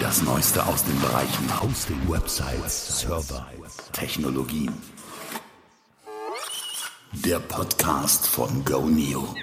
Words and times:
Das 0.00 0.22
Neueste 0.22 0.66
aus 0.66 0.82
den 0.82 0.98
Bereichen 0.98 1.62
Hosting, 1.62 1.98
Websites, 2.08 3.00
Server, 3.00 3.46
Technologien. 3.92 4.72
Der 7.12 7.38
Podcast 7.38 8.26
von 8.26 8.64
GoNeo. 8.64 9.34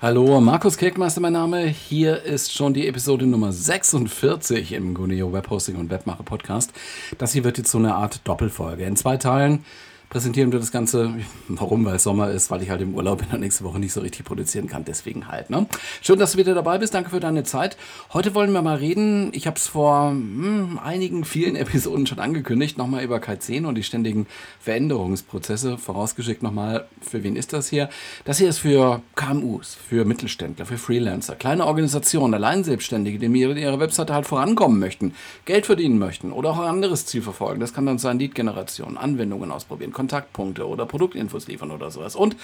Hallo, 0.00 0.40
Markus 0.40 0.76
Kirkmeister 0.76 1.20
mein 1.20 1.32
Name. 1.32 1.66
Hier 1.66 2.22
ist 2.22 2.52
schon 2.52 2.72
die 2.72 2.86
Episode 2.86 3.26
Nummer 3.26 3.52
46 3.52 4.72
im 4.72 4.94
GoNeo 4.94 5.32
Webhosting 5.32 5.76
und 5.76 5.90
Webmacher 5.90 6.22
Podcast. 6.22 6.72
Das 7.18 7.32
hier 7.32 7.42
wird 7.42 7.58
jetzt 7.58 7.70
so 7.70 7.78
eine 7.78 7.96
Art 7.96 8.20
Doppelfolge. 8.28 8.84
In 8.84 8.96
zwei 8.96 9.16
Teilen 9.16 9.64
präsentieren 10.10 10.52
wir 10.52 10.58
das 10.58 10.70
Ganze. 10.70 11.14
Warum? 11.48 11.84
Weil 11.84 11.96
es 11.96 12.02
Sommer 12.02 12.30
ist, 12.30 12.50
weil 12.50 12.62
ich 12.62 12.70
halt 12.70 12.80
im 12.82 12.94
Urlaub 12.94 13.18
bin 13.18 13.28
und 13.32 13.40
nächste 13.40 13.64
Woche 13.64 13.78
nicht 13.78 13.92
so 13.92 14.00
richtig 14.00 14.24
produzieren 14.24 14.68
kann. 14.68 14.84
Deswegen 14.84 15.28
halt. 15.28 15.50
Ne? 15.50 15.66
Schön, 16.02 16.18
dass 16.18 16.32
du 16.32 16.38
wieder 16.38 16.54
dabei 16.54 16.78
bist. 16.78 16.94
Danke 16.94 17.10
für 17.10 17.20
deine 17.20 17.44
Zeit. 17.44 17.76
Heute 18.12 18.34
wollen 18.34 18.52
wir 18.52 18.62
mal 18.62 18.76
reden. 18.76 19.30
Ich 19.32 19.46
habe 19.46 19.56
es 19.56 19.68
vor 19.68 20.10
hm, 20.10 20.78
einigen, 20.82 21.24
vielen 21.24 21.56
Episoden 21.64 22.06
schon 22.06 22.18
angekündigt. 22.18 22.78
Nochmal 22.78 23.04
über 23.04 23.16
K10 23.18 23.66
und 23.66 23.74
die 23.74 23.82
ständigen 23.82 24.26
Veränderungsprozesse. 24.60 25.78
Vorausgeschickt 25.78 26.42
nochmal, 26.42 26.86
für 27.00 27.22
wen 27.22 27.36
ist 27.36 27.52
das 27.52 27.68
hier? 27.68 27.88
Das 28.24 28.38
hier 28.38 28.48
ist 28.48 28.58
für 28.58 29.02
KMUs, 29.16 29.74
für 29.74 30.04
Mittelständler, 30.04 30.66
für 30.66 30.78
Freelancer, 30.78 31.34
kleine 31.34 31.66
Organisationen, 31.66 32.34
Alleinselbstständige, 32.34 33.18
die 33.18 33.28
mit 33.28 33.58
ihrer 33.58 33.80
Webseite 33.80 34.14
halt 34.14 34.26
vorankommen 34.26 34.78
möchten, 34.78 35.14
Geld 35.44 35.66
verdienen 35.66 35.98
möchten 35.98 36.32
oder 36.32 36.50
auch 36.50 36.58
ein 36.58 36.68
anderes 36.68 37.06
Ziel 37.06 37.22
verfolgen. 37.22 37.60
Das 37.60 37.72
kann 37.72 37.86
dann 37.86 37.98
sein 37.98 38.18
Lead-Generation, 38.18 38.96
Anwendungen 38.96 39.50
ausprobieren, 39.50 39.92
Kontaktpunkte 39.94 40.68
oder 40.68 40.84
Produktinfos 40.84 41.48
liefern 41.48 41.70
oder 41.70 41.90
sowas. 41.90 42.14
Und 42.14 42.36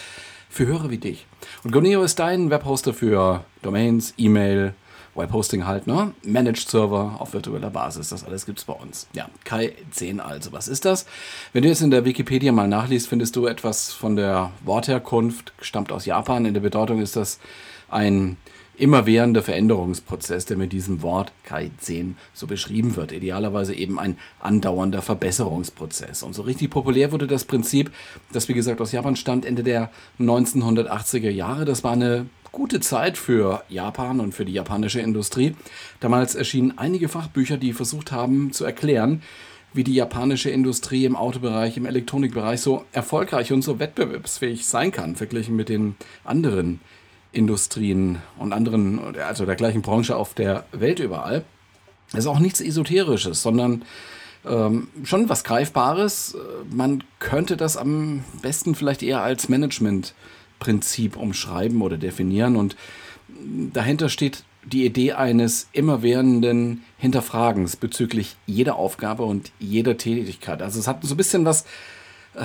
für 0.48 0.66
Hörer 0.66 0.90
wie 0.90 0.98
dich. 0.98 1.26
Und 1.62 1.72
Goneo 1.72 2.02
ist 2.02 2.18
dein 2.18 2.50
Webhoster 2.50 2.94
für 2.94 3.44
Domains, 3.62 4.14
E-Mail, 4.16 4.74
Webhosting 5.14 5.66
halt, 5.66 5.86
ne? 5.86 6.12
Managed 6.22 6.68
Server 6.68 7.16
auf 7.18 7.32
virtueller 7.32 7.70
Basis. 7.70 8.10
Das 8.10 8.24
alles 8.24 8.46
gibt 8.46 8.58
es 8.60 8.64
bei 8.64 8.72
uns. 8.72 9.08
Ja, 9.12 9.28
Kai 9.44 9.74
10 9.90 10.20
also. 10.20 10.52
Was 10.52 10.68
ist 10.68 10.84
das? 10.84 11.06
Wenn 11.52 11.62
du 11.62 11.68
jetzt 11.68 11.82
in 11.82 11.90
der 11.90 12.04
Wikipedia 12.04 12.52
mal 12.52 12.68
nachliest, 12.68 13.08
findest 13.08 13.36
du 13.36 13.46
etwas 13.46 13.92
von 13.92 14.16
der 14.16 14.52
Wortherkunft, 14.64 15.52
stammt 15.60 15.92
aus 15.92 16.06
Japan. 16.06 16.46
In 16.46 16.54
der 16.54 16.60
Bedeutung 16.60 17.02
ist 17.02 17.16
das 17.16 17.40
ein 17.88 18.36
immerwährender 18.76 19.42
Veränderungsprozess, 19.42 20.46
der 20.46 20.56
mit 20.56 20.72
diesem 20.72 21.02
Wort 21.02 21.32
Kai-10 21.44 22.14
so 22.32 22.46
beschrieben 22.46 22.96
wird. 22.96 23.12
Idealerweise 23.12 23.74
eben 23.74 23.98
ein 23.98 24.16
andauernder 24.40 25.02
Verbesserungsprozess. 25.02 26.22
Und 26.22 26.34
so 26.34 26.42
richtig 26.42 26.70
populär 26.70 27.12
wurde 27.12 27.26
das 27.26 27.44
Prinzip, 27.44 27.90
das 28.32 28.48
wie 28.48 28.54
gesagt 28.54 28.80
aus 28.80 28.92
Japan 28.92 29.16
stammt, 29.16 29.44
Ende 29.44 29.62
der 29.62 29.90
1980er 30.18 31.30
Jahre. 31.30 31.64
Das 31.64 31.84
war 31.84 31.92
eine 31.92 32.26
gute 32.52 32.80
Zeit 32.80 33.18
für 33.18 33.62
Japan 33.68 34.20
und 34.20 34.34
für 34.34 34.44
die 34.44 34.52
japanische 34.52 35.00
Industrie. 35.00 35.54
Damals 36.00 36.34
erschienen 36.34 36.78
einige 36.78 37.08
Fachbücher, 37.08 37.56
die 37.56 37.72
versucht 37.72 38.12
haben 38.12 38.52
zu 38.52 38.64
erklären, 38.64 39.22
wie 39.72 39.84
die 39.84 39.94
japanische 39.94 40.50
Industrie 40.50 41.04
im 41.04 41.14
Autobereich, 41.14 41.76
im 41.76 41.86
Elektronikbereich 41.86 42.60
so 42.60 42.84
erfolgreich 42.92 43.52
und 43.52 43.62
so 43.62 43.78
wettbewerbsfähig 43.78 44.66
sein 44.66 44.90
kann, 44.90 45.14
verglichen 45.14 45.54
mit 45.54 45.68
den 45.68 45.94
anderen 46.24 46.80
Industrien 47.32 48.18
und 48.38 48.52
anderen, 48.52 49.16
also 49.16 49.46
der 49.46 49.56
gleichen 49.56 49.82
Branche 49.82 50.16
auf 50.16 50.34
der 50.34 50.64
Welt 50.72 50.98
überall. 50.98 51.44
Das 52.12 52.20
ist 52.20 52.26
auch 52.26 52.40
nichts 52.40 52.60
Esoterisches, 52.60 53.40
sondern 53.42 53.84
ähm, 54.44 54.88
schon 55.04 55.28
was 55.28 55.44
Greifbares. 55.44 56.36
Man 56.70 57.04
könnte 57.18 57.56
das 57.56 57.76
am 57.76 58.24
besten 58.42 58.74
vielleicht 58.74 59.02
eher 59.02 59.22
als 59.22 59.48
Managementprinzip 59.48 61.16
umschreiben 61.16 61.82
oder 61.82 61.98
definieren. 61.98 62.56
Und 62.56 62.76
dahinter 63.72 64.08
steht 64.08 64.44
die 64.64 64.84
Idee 64.84 65.12
eines 65.12 65.68
immerwährenden 65.72 66.84
Hinterfragens 66.98 67.76
bezüglich 67.76 68.36
jeder 68.46 68.76
Aufgabe 68.76 69.22
und 69.22 69.52
jeder 69.58 69.96
Tätigkeit. 69.96 70.62
Also 70.62 70.78
es 70.78 70.86
hat 70.86 71.02
so 71.02 71.14
ein 71.14 71.16
bisschen 71.16 71.44
was, 71.44 71.62
äh, 72.34 72.44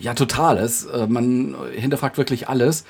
ja, 0.00 0.14
Totales. 0.14 0.84
Äh, 0.84 1.06
man 1.06 1.56
hinterfragt 1.74 2.18
wirklich 2.18 2.48
alles. 2.48 2.84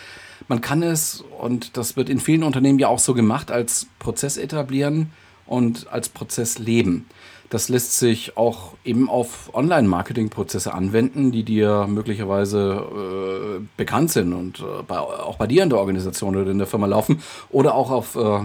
Man 0.48 0.60
kann 0.60 0.82
es, 0.82 1.24
und 1.38 1.76
das 1.76 1.96
wird 1.96 2.08
in 2.08 2.20
vielen 2.20 2.42
Unternehmen 2.42 2.78
ja 2.78 2.88
auch 2.88 2.98
so 2.98 3.14
gemacht, 3.14 3.50
als 3.50 3.88
Prozess 3.98 4.36
etablieren 4.36 5.10
und 5.46 5.88
als 5.90 6.08
Prozess 6.08 6.58
leben. 6.58 7.06
Das 7.50 7.68
lässt 7.68 7.98
sich 7.98 8.36
auch 8.36 8.72
eben 8.84 9.08
auf 9.08 9.54
Online-Marketing-Prozesse 9.54 10.74
anwenden, 10.74 11.30
die 11.30 11.44
dir 11.44 11.86
möglicherweise 11.88 13.58
äh, 13.60 13.64
bekannt 13.76 14.10
sind 14.10 14.32
und 14.32 14.60
äh, 14.60 14.82
bei, 14.86 14.98
auch 14.98 15.36
bei 15.36 15.46
dir 15.46 15.62
in 15.62 15.70
der 15.70 15.78
Organisation 15.78 16.34
oder 16.34 16.50
in 16.50 16.58
der 16.58 16.66
Firma 16.66 16.86
laufen 16.86 17.22
oder 17.50 17.74
auch 17.74 17.90
auf 17.90 18.16
äh, 18.16 18.40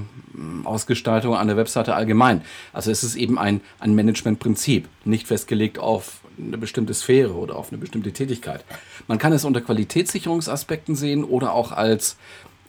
Ausgestaltung 0.66 1.36
einer 1.36 1.58
Webseite 1.58 1.96
allgemein. 1.96 2.42
Also 2.74 2.92
es 2.92 3.04
ist 3.04 3.16
eben 3.16 3.40
ein, 3.40 3.62
ein 3.80 3.96
Management-Prinzip, 3.96 4.88
nicht 5.04 5.28
festgelegt 5.28 5.80
auf 5.80 6.21
eine 6.46 6.58
bestimmte 6.58 6.94
Sphäre 6.94 7.34
oder 7.34 7.56
auf 7.56 7.72
eine 7.72 7.80
bestimmte 7.80 8.12
Tätigkeit. 8.12 8.64
Man 9.08 9.18
kann 9.18 9.34
es 9.34 9.46
unter 9.46 9.62
Qualitätssicherungsaspekten 9.62 10.96
sehen 10.96 11.24
oder 11.24 11.54
auch 11.54 11.72
als 11.72 12.18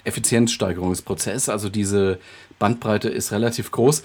Effizienzsteigerungsprozess. 0.05 1.49
Also 1.49 1.69
diese 1.69 2.19
Bandbreite 2.59 3.09
ist 3.09 3.33
relativ 3.33 3.71
groß. 3.71 4.03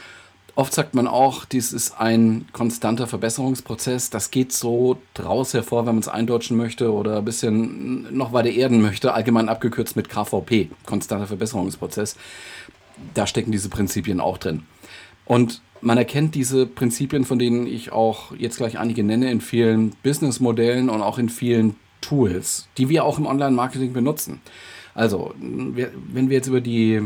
Oft 0.56 0.74
sagt 0.74 0.96
man 0.96 1.08
auch, 1.08 1.46
dies 1.46 1.72
ist 1.72 2.00
ein 2.00 2.48
konstanter 2.52 3.06
Verbesserungsprozess. 3.06 4.10
Das 4.10 4.32
geht 4.32 4.52
so 4.52 4.98
draus 5.14 5.54
hervor, 5.54 5.86
wenn 5.86 5.94
man 5.94 6.02
es 6.02 6.08
eindeutschen 6.08 6.58
möchte 6.58 6.92
oder 6.92 7.20
ein 7.20 7.26
bisschen 7.26 8.18
noch 8.18 8.34
weiter 8.34 8.50
erden 8.50 8.82
möchte, 8.82 9.14
allgemein 9.14 9.50
abgekürzt 9.50 9.96
mit 9.96 10.10
KVP, 10.10 10.72
konstanter 10.84 11.28
Verbesserungsprozess. 11.28 12.16
Da 13.14 13.28
stecken 13.28 13.52
diese 13.52 13.70
Prinzipien 13.70 14.20
auch 14.20 14.40
drin. 14.40 14.64
Und 15.26 15.62
man 15.82 15.98
erkennt 15.98 16.36
diese 16.36 16.66
Prinzipien, 16.66 17.26
von 17.26 17.40
denen 17.40 17.68
ich 17.68 17.92
auch 17.92 18.36
jetzt 18.38 18.58
gleich 18.58 18.80
einige 18.80 19.04
nenne, 19.04 19.32
in 19.32 19.42
vielen 19.42 19.92
Businessmodellen 20.04 20.90
und 20.90 21.02
auch 21.02 21.18
in 21.18 21.30
vielen 21.30 21.76
Tools, 22.02 22.68
die 22.78 22.90
wir 22.90 23.04
auch 23.04 23.18
im 23.18 23.26
Online-Marketing 23.26 23.94
benutzen. 23.94 24.42
Also, 24.94 25.34
wenn 25.40 26.30
wir 26.30 26.38
jetzt 26.38 26.48
über 26.48 26.62
die 26.62 27.04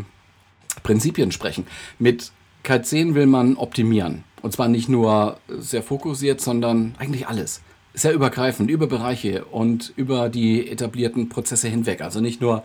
Prinzipien 0.84 1.32
sprechen, 1.32 1.66
mit 2.00 2.32
K10 2.64 3.16
will 3.16 3.26
man 3.26 3.58
optimieren. 3.58 4.24
Und 4.42 4.54
zwar 4.54 4.68
nicht 4.68 4.90
nur 4.90 5.38
sehr 5.48 5.84
fokussiert, 5.84 6.42
sondern 6.42 6.96
eigentlich 6.98 7.28
alles. 7.28 7.62
Sehr 7.94 8.14
übergreifend, 8.14 8.70
über 8.70 8.88
Bereiche 8.88 9.46
und 9.46 9.92
über 9.98 10.30
die 10.30 10.70
etablierten 10.70 11.28
Prozesse 11.28 11.68
hinweg. 11.68 12.02
Also 12.02 12.22
nicht 12.22 12.40
nur 12.40 12.64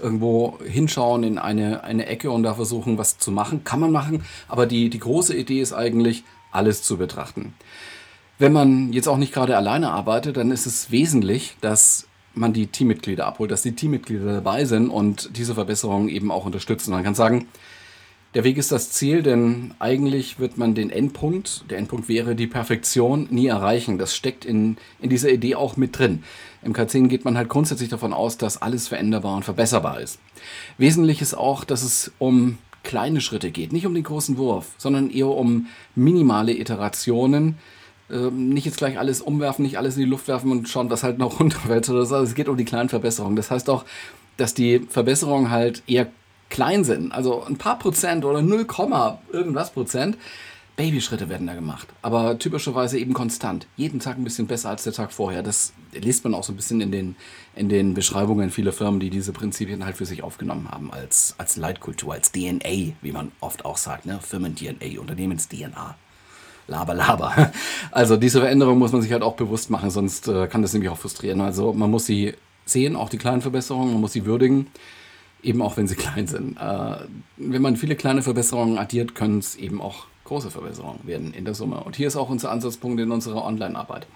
irgendwo 0.00 0.58
hinschauen 0.64 1.24
in 1.24 1.38
eine, 1.38 1.82
eine 1.82 2.06
Ecke 2.06 2.30
und 2.30 2.44
da 2.44 2.54
versuchen, 2.54 2.96
was 2.96 3.18
zu 3.18 3.32
machen. 3.32 3.64
Kann 3.64 3.80
man 3.80 3.90
machen, 3.90 4.24
aber 4.46 4.66
die, 4.66 4.88
die 4.88 5.00
große 5.00 5.36
Idee 5.36 5.60
ist 5.60 5.72
eigentlich, 5.72 6.22
alles 6.50 6.82
zu 6.82 6.96
betrachten. 6.96 7.54
Wenn 8.38 8.52
man 8.52 8.92
jetzt 8.92 9.08
auch 9.08 9.16
nicht 9.16 9.34
gerade 9.34 9.56
alleine 9.56 9.90
arbeitet, 9.90 10.36
dann 10.36 10.50
ist 10.50 10.66
es 10.66 10.90
wesentlich, 10.90 11.56
dass 11.60 12.06
man 12.34 12.52
die 12.52 12.68
Teammitglieder 12.68 13.26
abholt, 13.26 13.50
dass 13.50 13.62
die 13.62 13.74
Teammitglieder 13.74 14.32
dabei 14.32 14.64
sind 14.64 14.90
und 14.90 15.36
diese 15.36 15.54
Verbesserungen 15.54 16.08
eben 16.08 16.30
auch 16.30 16.46
unterstützen. 16.46 16.92
Man 16.92 17.02
kann 17.02 17.16
sagen, 17.16 17.48
der 18.34 18.44
Weg 18.44 18.58
ist 18.58 18.72
das 18.72 18.90
Ziel, 18.90 19.22
denn 19.22 19.74
eigentlich 19.78 20.38
wird 20.38 20.58
man 20.58 20.74
den 20.74 20.90
Endpunkt, 20.90 21.64
der 21.70 21.78
Endpunkt 21.78 22.08
wäre 22.08 22.34
die 22.34 22.46
Perfektion, 22.46 23.26
nie 23.30 23.46
erreichen. 23.46 23.96
Das 23.96 24.14
steckt 24.14 24.44
in, 24.44 24.76
in 25.00 25.08
dieser 25.08 25.30
Idee 25.30 25.54
auch 25.54 25.76
mit 25.76 25.98
drin. 25.98 26.22
Im 26.62 26.74
K10 26.74 27.08
geht 27.08 27.24
man 27.24 27.38
halt 27.38 27.48
grundsätzlich 27.48 27.88
davon 27.88 28.12
aus, 28.12 28.36
dass 28.36 28.60
alles 28.60 28.88
veränderbar 28.88 29.36
und 29.36 29.44
verbesserbar 29.44 30.00
ist. 30.00 30.18
Wesentlich 30.76 31.22
ist 31.22 31.34
auch, 31.34 31.64
dass 31.64 31.82
es 31.82 32.12
um 32.18 32.58
kleine 32.82 33.20
Schritte 33.20 33.50
geht, 33.50 33.72
nicht 33.72 33.86
um 33.86 33.94
den 33.94 34.04
großen 34.04 34.36
Wurf, 34.36 34.72
sondern 34.76 35.10
eher 35.10 35.28
um 35.28 35.66
minimale 35.94 36.52
Iterationen. 36.52 37.56
Ähm, 38.10 38.50
nicht 38.50 38.64
jetzt 38.64 38.78
gleich 38.78 38.98
alles 38.98 39.20
umwerfen, 39.20 39.62
nicht 39.62 39.78
alles 39.78 39.96
in 39.96 40.02
die 40.02 40.08
Luft 40.08 40.28
werfen 40.28 40.50
und 40.50 40.68
schauen, 40.68 40.90
was 40.90 41.02
halt 41.02 41.18
noch 41.18 41.40
runterfällt 41.40 41.88
oder 41.88 42.04
so. 42.04 42.16
Es 42.16 42.34
geht 42.34 42.48
um 42.48 42.56
die 42.56 42.64
kleinen 42.64 42.88
Verbesserungen. 42.88 43.36
Das 43.36 43.50
heißt 43.50 43.70
auch, 43.70 43.84
dass 44.36 44.54
die 44.54 44.80
Verbesserungen 44.80 45.50
halt 45.50 45.82
eher 45.86 46.08
klein 46.50 46.84
sind, 46.84 47.12
also 47.12 47.44
ein 47.44 47.58
paar 47.58 47.78
Prozent 47.78 48.24
oder 48.24 48.42
0, 48.42 48.66
irgendwas 49.32 49.70
Prozent, 49.70 50.16
Babyschritte 50.78 51.28
werden 51.28 51.48
da 51.48 51.54
gemacht. 51.54 51.88
Aber 52.02 52.38
typischerweise 52.38 53.00
eben 53.00 53.12
konstant. 53.12 53.66
Jeden 53.76 53.98
Tag 53.98 54.16
ein 54.16 54.22
bisschen 54.22 54.46
besser 54.46 54.70
als 54.70 54.84
der 54.84 54.92
Tag 54.92 55.12
vorher. 55.12 55.42
Das 55.42 55.72
liest 55.92 56.22
man 56.22 56.34
auch 56.34 56.44
so 56.44 56.52
ein 56.52 56.56
bisschen 56.56 56.80
in 56.80 56.92
den, 56.92 57.16
in 57.56 57.68
den 57.68 57.94
Beschreibungen 57.94 58.52
vieler 58.52 58.72
Firmen, 58.72 59.00
die 59.00 59.10
diese 59.10 59.32
Prinzipien 59.32 59.84
halt 59.84 59.96
für 59.96 60.06
sich 60.06 60.22
aufgenommen 60.22 60.70
haben. 60.70 60.92
Als, 60.92 61.34
als 61.36 61.56
Leitkultur, 61.56 62.14
als 62.14 62.30
DNA, 62.30 62.92
wie 63.02 63.10
man 63.10 63.32
oft 63.40 63.64
auch 63.64 63.76
sagt. 63.76 64.06
Ne? 64.06 64.20
Firmen-DNA, 64.22 65.00
Unternehmens-DNA. 65.00 65.96
Laber, 66.68 66.94
laber. 66.94 67.52
Also 67.90 68.16
diese 68.16 68.38
Veränderung 68.38 68.78
muss 68.78 68.92
man 68.92 69.02
sich 69.02 69.10
halt 69.10 69.22
auch 69.22 69.34
bewusst 69.34 69.70
machen, 69.70 69.90
sonst 69.90 70.28
äh, 70.28 70.46
kann 70.46 70.62
das 70.62 70.74
nämlich 70.74 70.90
auch 70.90 70.98
frustrieren. 70.98 71.40
Also 71.40 71.72
man 71.72 71.90
muss 71.90 72.06
sie 72.06 72.34
sehen, 72.66 72.94
auch 72.94 73.08
die 73.08 73.18
kleinen 73.18 73.42
Verbesserungen, 73.42 73.90
man 73.92 74.00
muss 74.00 74.12
sie 74.12 74.26
würdigen 74.26 74.68
eben 75.42 75.62
auch 75.62 75.76
wenn 75.76 75.86
sie 75.86 75.96
klein 75.96 76.26
sind. 76.26 76.56
Äh, 76.56 76.96
wenn 77.36 77.62
man 77.62 77.76
viele 77.76 77.96
kleine 77.96 78.22
Verbesserungen 78.22 78.78
addiert, 78.78 79.14
können 79.14 79.38
es 79.38 79.56
eben 79.56 79.80
auch 79.80 80.06
große 80.24 80.50
Verbesserungen 80.50 81.00
werden 81.04 81.32
in 81.32 81.44
der 81.44 81.54
Summe. 81.54 81.82
Und 81.82 81.96
hier 81.96 82.06
ist 82.06 82.16
auch 82.16 82.28
unser 82.28 82.50
Ansatzpunkt 82.50 83.00
in 83.00 83.10
unserer 83.10 83.44
Online-Arbeit. 83.44 84.06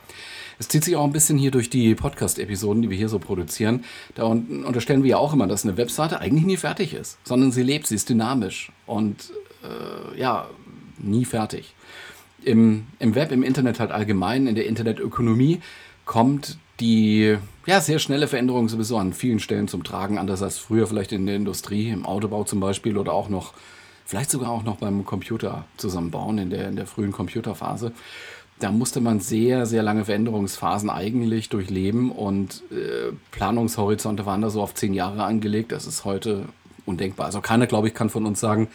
Es 0.59 0.69
zieht 0.69 0.85
sich 0.85 0.95
auch 0.97 1.05
ein 1.05 1.13
bisschen 1.13 1.39
hier 1.39 1.51
durch 1.51 1.71
die 1.71 1.95
Podcast-Episoden, 1.95 2.83
die 2.83 2.91
wir 2.91 2.97
hier 2.97 3.09
so 3.09 3.19
produzieren. 3.19 3.85
Da 4.15 4.25
unterstellen 4.25 5.03
wir 5.03 5.11
ja 5.11 5.17
auch 5.17 5.33
immer, 5.33 5.47
dass 5.47 5.65
eine 5.65 5.77
Webseite 5.77 6.21
eigentlich 6.21 6.45
nie 6.45 6.59
fertig 6.59 6.95
ist, 6.95 7.19
sondern 7.25 7.51
sie 7.51 7.63
lebt, 7.63 7.87
sie 7.87 7.95
ist 7.95 8.09
dynamisch. 8.09 8.71
Und 8.87 9.33
äh, 9.65 10.21
ja, 10.21 10.49
nie 10.99 11.25
fertig. 11.25 11.75
Im, 12.45 12.87
Im 12.99 13.15
Web, 13.15 13.33
im 13.33 13.43
Internet 13.43 13.81
halt 13.81 13.91
allgemein, 13.91 14.47
in 14.47 14.55
der 14.55 14.67
Internetökonomie 14.67 15.61
kommt 16.05 16.59
die 16.83 17.39
ja, 17.65 17.81
sehr 17.81 18.01
schnelle 18.01 18.27
Veränderung 18.27 18.69
sowieso 18.69 18.99
an 18.99 19.13
vielen 19.13 19.39
Stellen 19.39 19.69
zum 19.69 19.85
Tragen, 19.85 20.19
anders 20.19 20.43
als 20.43 20.59
früher 20.59 20.87
vielleicht 20.87 21.13
in 21.13 21.27
der 21.27 21.37
Industrie, 21.37 21.91
im 21.91 22.05
Autobau 22.05 22.43
zum 22.45 22.59
Beispiel 22.59 22.99
oder 22.99 23.13
auch 23.13 23.29
noch, 23.29 23.55
vielleicht 24.05 24.31
sogar 24.31 24.51
auch 24.51 24.65
noch 24.65 24.77
beim 24.77 25.05
Computer 25.05 25.65
zusammenbauen, 25.77 26.39
in 26.39 26.51
der, 26.51 26.69
in 26.69 26.77
der 26.77 26.87
frühen 26.87 27.13
Computerphase. 27.13 27.93
Da 28.59 28.73
musste 28.73 29.01
man 29.01 29.21
sehr, 29.21 29.65
sehr 29.65 29.83
lange 29.83 30.05
Veränderungsphasen 30.05 30.91
eigentlich 30.91 31.49
durchleben 31.49 32.11
und 32.11 32.63
äh, 32.73 33.13
Planungshorizonte 33.31 34.27
waren 34.27 34.43
da 34.43 34.51
so 34.51 34.61
auf 34.61 34.75
zehn 34.75 34.93
Jahre 34.93 35.25
angelegt. 35.25 35.73
Das 35.73 35.87
ist 35.87 36.05
heute 36.05 36.47
undenkbar. 36.85 37.27
Also 37.27 37.41
keiner, 37.41 37.67
glaube 37.67 37.89
ich, 37.89 37.95
kann 37.95 38.11
von 38.11 38.27
uns 38.27 38.41
sagen, 38.41 38.69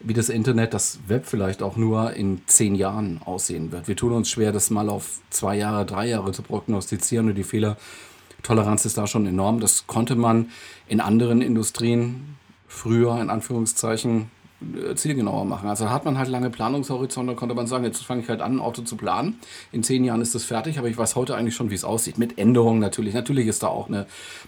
wie 0.00 0.14
das 0.14 0.28
Internet, 0.28 0.74
das 0.74 0.98
Web 1.06 1.26
vielleicht 1.26 1.62
auch 1.62 1.76
nur 1.76 2.14
in 2.14 2.40
zehn 2.46 2.74
Jahren 2.74 3.20
aussehen 3.24 3.70
wird. 3.70 3.86
Wir 3.86 3.96
tun 3.96 4.12
uns 4.12 4.30
schwer, 4.30 4.50
das 4.50 4.70
mal 4.70 4.88
auf 4.88 5.20
zwei 5.30 5.56
Jahre, 5.56 5.84
drei 5.84 6.08
Jahre 6.08 6.32
zu 6.32 6.42
prognostizieren 6.42 7.28
und 7.28 7.34
die 7.34 7.44
Fehlertoleranz 7.44 8.86
ist 8.86 8.96
da 8.96 9.06
schon 9.06 9.26
enorm. 9.26 9.60
Das 9.60 9.86
konnte 9.86 10.16
man 10.16 10.50
in 10.88 11.00
anderen 11.00 11.42
Industrien 11.42 12.36
früher, 12.66 13.20
in 13.20 13.28
Anführungszeichen, 13.28 14.30
äh, 14.60 14.94
zielgenauer 14.94 15.44
machen. 15.44 15.68
Also 15.68 15.90
hat 15.90 16.04
man 16.04 16.18
halt 16.18 16.28
lange 16.28 16.50
Planungshorizonte, 16.50 17.34
konnte 17.34 17.54
man 17.54 17.66
sagen, 17.66 17.84
jetzt 17.84 18.02
fange 18.02 18.22
ich 18.22 18.28
halt 18.28 18.42
an, 18.42 18.56
ein 18.56 18.60
Auto 18.60 18.82
zu 18.82 18.96
planen. 18.96 19.38
In 19.72 19.82
zehn 19.82 20.04
Jahren 20.04 20.20
ist 20.20 20.34
das 20.34 20.44
fertig, 20.44 20.78
aber 20.78 20.88
ich 20.88 20.98
weiß 20.98 21.16
heute 21.16 21.34
eigentlich 21.34 21.54
schon, 21.54 21.70
wie 21.70 21.74
es 21.74 21.84
aussieht. 21.84 22.18
Mit 22.18 22.38
Änderungen 22.38 22.78
natürlich. 22.78 23.14
Natürlich 23.14 23.46
ist 23.46 23.62
da 23.62 23.68
auch 23.68 23.88
eine, 23.88 24.06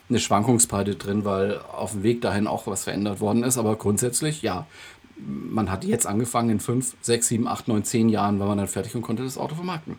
eine 0.09 0.19
Schwankungsbreite 0.19 0.97
drin, 0.97 1.25
weil 1.25 1.61
auf 1.61 1.93
dem 1.93 2.03
Weg 2.03 2.21
dahin 2.21 2.47
auch 2.47 2.67
was 2.67 2.85
verändert 2.85 3.21
worden 3.21 3.43
ist. 3.43 3.57
Aber 3.57 3.77
grundsätzlich, 3.77 4.43
ja, 4.43 4.67
man 5.27 5.71
hat 5.71 5.85
jetzt 5.85 6.07
angefangen, 6.07 6.51
in 6.51 6.61
fünf, 6.61 6.95
sechs, 7.01 7.29
sieben, 7.29 7.47
acht, 7.47 7.69
neun, 7.69 7.85
zehn 7.85 8.09
Jahren 8.09 8.39
war 8.41 8.47
man 8.49 8.59
dann 8.59 8.69
fertig 8.69 8.95
und 8.95 9.03
konnte 9.03 9.23
das 9.23 9.39
Auto 9.39 9.55
vermarkten. 9.55 9.97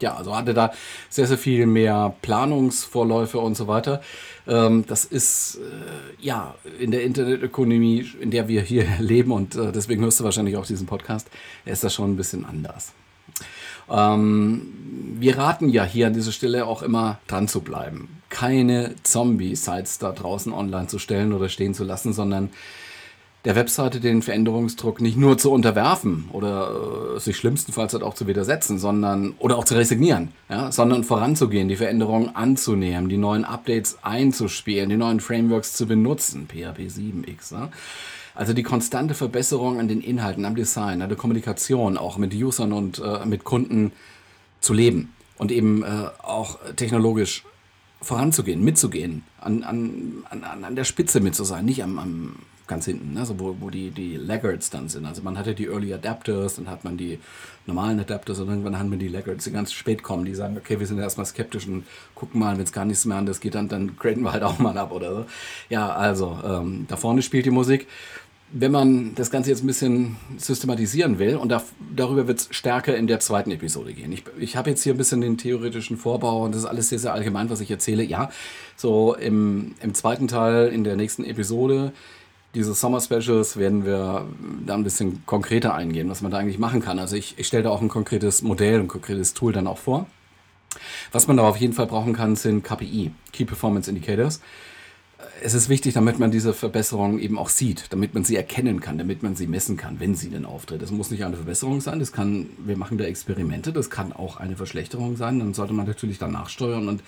Ja, 0.00 0.16
also 0.16 0.36
hatte 0.36 0.54
da 0.54 0.72
sehr, 1.08 1.26
sehr 1.26 1.38
viel 1.38 1.66
mehr 1.66 2.14
Planungsvorläufe 2.20 3.38
und 3.38 3.56
so 3.56 3.68
weiter. 3.68 4.02
Ähm, 4.46 4.84
das 4.86 5.04
ist 5.04 5.56
äh, 5.56 6.24
ja 6.24 6.54
in 6.78 6.90
der 6.90 7.04
Internetökonomie, 7.04 8.10
in 8.20 8.30
der 8.30 8.48
wir 8.48 8.62
hier 8.62 8.86
leben 8.98 9.32
und 9.32 9.54
äh, 9.54 9.72
deswegen 9.72 10.02
hörst 10.02 10.20
du 10.20 10.24
wahrscheinlich 10.24 10.56
auch 10.56 10.66
diesen 10.66 10.86
Podcast, 10.86 11.28
ist 11.64 11.84
das 11.84 11.94
schon 11.94 12.12
ein 12.12 12.16
bisschen 12.16 12.44
anders. 12.44 12.92
Ähm, 13.88 14.72
wir 15.18 15.38
raten 15.38 15.68
ja 15.68 15.84
hier 15.84 16.08
an 16.08 16.14
dieser 16.14 16.32
Stelle 16.32 16.66
auch 16.66 16.82
immer 16.82 17.18
dran 17.26 17.48
zu 17.48 17.60
bleiben. 17.60 18.20
Keine 18.30 18.94
Zombie-Sites 19.02 19.98
da 19.98 20.12
draußen 20.12 20.52
online 20.52 20.88
zu 20.88 20.98
stellen 20.98 21.32
oder 21.32 21.48
stehen 21.48 21.74
zu 21.74 21.84
lassen, 21.84 22.12
sondern 22.12 22.50
der 23.44 23.56
Webseite 23.56 24.00
den 24.00 24.22
Veränderungsdruck 24.22 25.00
nicht 25.00 25.18
nur 25.18 25.36
zu 25.36 25.52
unterwerfen 25.52 26.28
oder 26.32 27.16
äh, 27.16 27.20
sich 27.20 27.36
schlimmstenfalls 27.36 27.92
halt 27.92 28.02
auch 28.02 28.14
zu 28.14 28.26
widersetzen, 28.26 28.78
sondern 28.78 29.34
oder 29.38 29.58
auch 29.58 29.64
zu 29.64 29.74
resignieren, 29.74 30.30
ja, 30.48 30.72
sondern 30.72 31.04
voranzugehen, 31.04 31.68
die 31.68 31.76
Veränderungen 31.76 32.34
anzunehmen, 32.34 33.08
die 33.08 33.18
neuen 33.18 33.44
Updates 33.44 33.98
einzuspielen, 34.02 34.88
die 34.88 34.96
neuen 34.96 35.20
Frameworks 35.20 35.74
zu 35.74 35.86
benutzen, 35.86 36.48
PHP 36.48 36.88
7x. 36.88 37.52
Ja. 37.52 37.68
Also 38.34 38.54
die 38.54 38.62
konstante 38.62 39.14
Verbesserung 39.14 39.78
an 39.78 39.88
den 39.88 40.00
Inhalten, 40.00 40.44
am 40.44 40.56
Design, 40.56 41.02
an 41.02 41.08
der 41.08 41.18
Kommunikation, 41.18 41.98
auch 41.98 42.16
mit 42.16 42.34
Usern 42.34 42.72
und 42.72 42.98
äh, 42.98 43.26
mit 43.26 43.44
Kunden 43.44 43.92
zu 44.60 44.72
leben 44.72 45.12
und 45.36 45.52
eben 45.52 45.82
äh, 45.82 46.08
auch 46.22 46.58
technologisch 46.76 47.44
voranzugehen, 48.00 48.64
mitzugehen, 48.64 49.22
an, 49.40 49.62
an, 49.62 50.24
an, 50.30 50.64
an 50.64 50.76
der 50.76 50.84
Spitze 50.84 51.20
mit 51.20 51.34
zu 51.34 51.44
sein, 51.44 51.64
nicht 51.64 51.82
am, 51.82 51.98
am 51.98 52.36
ganz 52.66 52.86
hinten, 52.86 53.12
ne? 53.12 53.26
so 53.26 53.38
wo, 53.38 53.56
wo 53.60 53.68
die, 53.68 53.90
die 53.90 54.16
Laggards 54.16 54.70
dann 54.70 54.88
sind. 54.88 55.04
Also 55.04 55.22
man 55.22 55.36
hatte 55.36 55.54
die 55.54 55.66
Early 55.66 55.92
Adapters, 55.92 56.56
dann 56.56 56.68
hat 56.68 56.84
man 56.84 56.96
die 56.96 57.18
normalen 57.66 58.00
Adapters 58.00 58.40
und 58.40 58.48
irgendwann 58.48 58.78
haben 58.78 58.90
wir 58.90 58.98
die 58.98 59.08
Laggards, 59.08 59.44
die 59.44 59.50
ganz 59.50 59.72
spät 59.72 60.02
kommen, 60.02 60.24
die 60.24 60.34
sagen, 60.34 60.56
okay, 60.56 60.80
wir 60.80 60.86
sind 60.86 60.98
erstmal 60.98 61.26
skeptisch 61.26 61.66
und 61.66 61.84
gucken 62.14 62.40
mal, 62.40 62.56
wenn 62.56 62.64
es 62.64 62.72
gar 62.72 62.84
nichts 62.84 63.04
mehr 63.04 63.18
anders 63.18 63.40
geht, 63.40 63.54
dann, 63.54 63.68
dann 63.68 63.96
graden 63.96 64.22
wir 64.22 64.32
halt 64.32 64.42
auch 64.42 64.58
mal 64.58 64.76
ab 64.78 64.92
oder 64.92 65.14
so. 65.14 65.26
Ja, 65.68 65.90
also 65.92 66.38
ähm, 66.44 66.86
da 66.88 66.96
vorne 66.96 67.22
spielt 67.22 67.46
die 67.46 67.50
Musik. 67.50 67.86
Wenn 68.56 68.70
man 68.70 69.14
das 69.16 69.30
Ganze 69.30 69.50
jetzt 69.50 69.64
ein 69.64 69.66
bisschen 69.66 70.16
systematisieren 70.38 71.18
will, 71.18 71.36
und 71.36 71.48
da, 71.48 71.62
darüber 71.94 72.28
wird 72.28 72.40
es 72.40 72.48
stärker 72.52 72.96
in 72.96 73.08
der 73.08 73.18
zweiten 73.18 73.50
Episode 73.50 73.92
gehen. 73.94 74.12
Ich, 74.12 74.22
ich 74.38 74.56
habe 74.56 74.70
jetzt 74.70 74.82
hier 74.84 74.94
ein 74.94 74.98
bisschen 74.98 75.20
den 75.20 75.36
theoretischen 75.38 75.96
Vorbau 75.96 76.44
und 76.44 76.54
das 76.54 76.62
ist 76.62 76.68
alles 76.68 76.88
sehr, 76.88 77.00
sehr 77.00 77.12
allgemein, 77.12 77.50
was 77.50 77.60
ich 77.60 77.70
erzähle. 77.70 78.04
Ja, 78.04 78.30
so 78.76 79.16
im, 79.16 79.74
im 79.82 79.92
zweiten 79.94 80.28
Teil, 80.28 80.68
in 80.68 80.84
der 80.84 80.94
nächsten 80.94 81.24
Episode, 81.24 81.92
diese 82.54 82.74
Summer 82.74 83.00
Specials 83.00 83.56
werden 83.56 83.84
wir 83.84 84.26
da 84.66 84.74
ein 84.74 84.84
bisschen 84.84 85.24
konkreter 85.26 85.74
eingehen, 85.74 86.08
was 86.08 86.22
man 86.22 86.30
da 86.30 86.38
eigentlich 86.38 86.58
machen 86.58 86.80
kann. 86.80 86.98
Also 86.98 87.16
ich, 87.16 87.34
ich 87.38 87.46
stelle 87.46 87.64
da 87.64 87.70
auch 87.70 87.82
ein 87.82 87.88
konkretes 87.88 88.42
Modell, 88.42 88.80
ein 88.80 88.88
konkretes 88.88 89.34
Tool 89.34 89.52
dann 89.52 89.66
auch 89.66 89.78
vor. 89.78 90.06
Was 91.12 91.26
man 91.26 91.36
da 91.36 91.44
auf 91.44 91.56
jeden 91.56 91.72
Fall 91.72 91.86
brauchen 91.86 92.14
kann, 92.14 92.36
sind 92.36 92.64
KPI, 92.64 93.12
Key 93.32 93.44
Performance 93.44 93.88
Indicators 93.88 94.40
es 95.42 95.54
ist 95.54 95.68
wichtig, 95.68 95.94
damit 95.94 96.18
man 96.18 96.30
diese 96.30 96.52
Verbesserungen 96.54 97.18
eben 97.18 97.38
auch 97.38 97.48
sieht, 97.48 97.86
damit 97.90 98.14
man 98.14 98.24
sie 98.24 98.36
erkennen 98.36 98.80
kann, 98.80 98.98
damit 98.98 99.22
man 99.22 99.36
sie 99.36 99.46
messen 99.46 99.76
kann, 99.76 100.00
wenn 100.00 100.14
sie 100.14 100.30
denn 100.30 100.44
auftritt. 100.44 100.82
Es 100.82 100.90
muss 100.90 101.10
nicht 101.10 101.24
eine 101.24 101.36
Verbesserung 101.36 101.80
sein, 101.80 101.98
das 101.98 102.12
kann, 102.12 102.50
wir 102.58 102.76
machen 102.76 102.98
da 102.98 103.04
Experimente, 103.04 103.72
das 103.72 103.90
kann 103.90 104.12
auch 104.12 104.36
eine 104.36 104.56
Verschlechterung 104.56 105.16
sein, 105.16 105.38
dann 105.38 105.54
sollte 105.54 105.72
man 105.72 105.86
natürlich 105.86 106.18
danach 106.18 106.48
steuern 106.48 106.88
und 106.88 107.02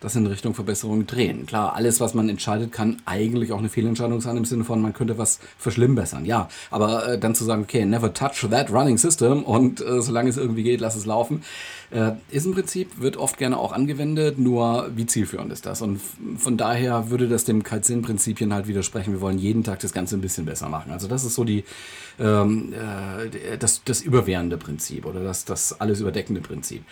das 0.00 0.16
in 0.16 0.26
Richtung 0.26 0.54
Verbesserung 0.54 1.06
drehen. 1.06 1.46
Klar, 1.46 1.74
alles, 1.74 2.00
was 2.00 2.14
man 2.14 2.28
entscheidet, 2.28 2.72
kann 2.72 3.00
eigentlich 3.04 3.52
auch 3.52 3.58
eine 3.58 3.68
Fehlentscheidung 3.68 4.20
sein, 4.20 4.36
im 4.36 4.44
Sinne 4.44 4.64
von, 4.64 4.80
man 4.80 4.92
könnte 4.92 5.18
was 5.18 5.38
verschlimmbessern, 5.58 6.24
ja. 6.24 6.48
Aber 6.70 7.08
äh, 7.08 7.18
dann 7.18 7.34
zu 7.34 7.44
sagen, 7.44 7.62
okay, 7.62 7.84
never 7.84 8.12
touch 8.12 8.46
that 8.50 8.72
running 8.72 8.98
system 8.98 9.44
und 9.44 9.80
äh, 9.80 10.02
solange 10.02 10.30
es 10.30 10.36
irgendwie 10.36 10.62
geht, 10.62 10.80
lass 10.80 10.96
es 10.96 11.06
laufen, 11.06 11.42
äh, 11.92 12.12
ist 12.30 12.46
im 12.46 12.52
Prinzip, 12.52 13.00
wird 13.00 13.16
oft 13.16 13.38
gerne 13.38 13.58
auch 13.58 13.72
angewendet, 13.72 14.38
nur 14.38 14.90
wie 14.94 15.06
zielführend 15.06 15.52
ist 15.52 15.66
das? 15.66 15.82
Und 15.82 16.00
von 16.38 16.56
daher 16.56 17.10
würde 17.10 17.28
das 17.28 17.44
dem 17.44 17.61
Kalt-Sinn-Prinzipien 17.62 18.52
halt 18.52 18.66
widersprechen. 18.66 19.12
Wir 19.12 19.20
wollen 19.20 19.38
jeden 19.38 19.64
Tag 19.64 19.80
das 19.80 19.92
Ganze 19.92 20.16
ein 20.16 20.20
bisschen 20.20 20.44
besser 20.44 20.68
machen. 20.68 20.92
Also 20.92 21.08
das 21.08 21.24
ist 21.24 21.34
so 21.34 21.44
die, 21.44 21.64
ähm, 22.18 22.72
äh, 22.72 23.58
das, 23.58 23.82
das 23.84 24.00
überwehrende 24.00 24.56
Prinzip 24.56 25.06
oder 25.06 25.22
das, 25.22 25.44
das 25.44 25.80
alles 25.80 26.00
überdeckende 26.00 26.40
Prinzip. 26.40 26.84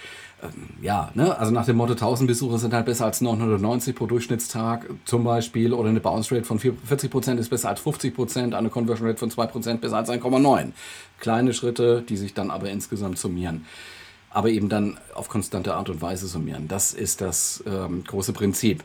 Ähm, 0.43 0.50
ja, 0.82 1.11
ne? 1.14 1.37
also 1.38 1.52
nach 1.52 1.67
dem 1.67 1.76
Motto 1.76 1.93
1000 1.93 2.28
Besucher 2.28 2.58
sind 2.58 2.72
halt 2.72 2.87
besser 2.87 3.06
als 3.06 3.20
990 3.20 3.94
pro 3.94 4.06
Durchschnittstag 4.06 4.87
zum 5.05 5.25
Beispiel 5.25 5.72
oder 5.72 5.88
eine 5.88 6.00
Bounce 6.00 6.34
Rate 6.34 6.44
von 6.44 6.58
40% 6.58 7.38
ist 7.38 7.49
besser 7.50 7.69
als 7.69 7.81
50%, 7.82 8.55
eine 8.55 8.70
Conversion 8.70 9.08
Rate 9.08 9.19
von 9.19 9.31
2% 9.31 9.78
besser 9.78 9.96
als 9.96 10.08
1,9. 10.08 10.73
Kleine 11.19 11.52
Schritte, 11.52 12.02
die 12.08 12.16
sich 12.16 12.34
dann 12.34 12.50
aber 12.50 12.70
insgesamt 12.70 13.19
summieren 13.19 13.66
aber 14.30 14.49
eben 14.49 14.68
dann 14.68 14.99
auf 15.14 15.28
konstante 15.28 15.75
Art 15.75 15.90
und 15.90 16.00
Weise 16.00 16.28
summieren. 16.28 16.68
Das 16.68 16.94
ist 16.94 17.21
das 17.21 17.62
ähm, 17.66 18.04
große 18.04 18.33
Prinzip. 18.33 18.85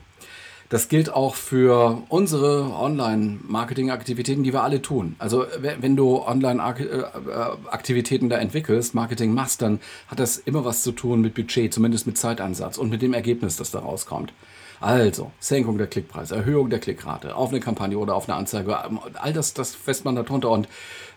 Das 0.68 0.88
gilt 0.88 1.12
auch 1.12 1.36
für 1.36 2.02
unsere 2.08 2.72
Online-Marketing-Aktivitäten, 2.72 4.42
die 4.42 4.52
wir 4.52 4.64
alle 4.64 4.82
tun. 4.82 5.14
Also 5.18 5.46
wenn 5.60 5.94
du 5.94 6.22
Online-Aktivitäten 6.22 8.28
da 8.28 8.38
entwickelst, 8.38 8.94
Marketing 8.94 9.32
machst, 9.32 9.62
dann 9.62 9.80
hat 10.08 10.18
das 10.18 10.38
immer 10.38 10.64
was 10.64 10.82
zu 10.82 10.92
tun 10.92 11.20
mit 11.20 11.34
Budget, 11.34 11.72
zumindest 11.72 12.06
mit 12.06 12.18
Zeitansatz 12.18 12.78
und 12.78 12.90
mit 12.90 13.02
dem 13.02 13.14
Ergebnis, 13.14 13.56
das 13.56 13.70
da 13.70 13.78
rauskommt. 13.78 14.32
Also, 14.80 15.30
Senkung 15.40 15.78
der 15.78 15.86
Klickpreise, 15.86 16.36
Erhöhung 16.36 16.70
der 16.70 16.78
Klickrate 16.78 17.34
auf 17.34 17.50
eine 17.50 17.60
Kampagne 17.60 17.98
oder 17.98 18.14
auf 18.14 18.28
eine 18.28 18.36
Anzeige, 18.36 18.78
all 19.14 19.32
das, 19.32 19.54
das 19.54 19.74
fässt 19.74 20.04
man 20.04 20.16
darunter 20.16 20.50
und 20.50 20.68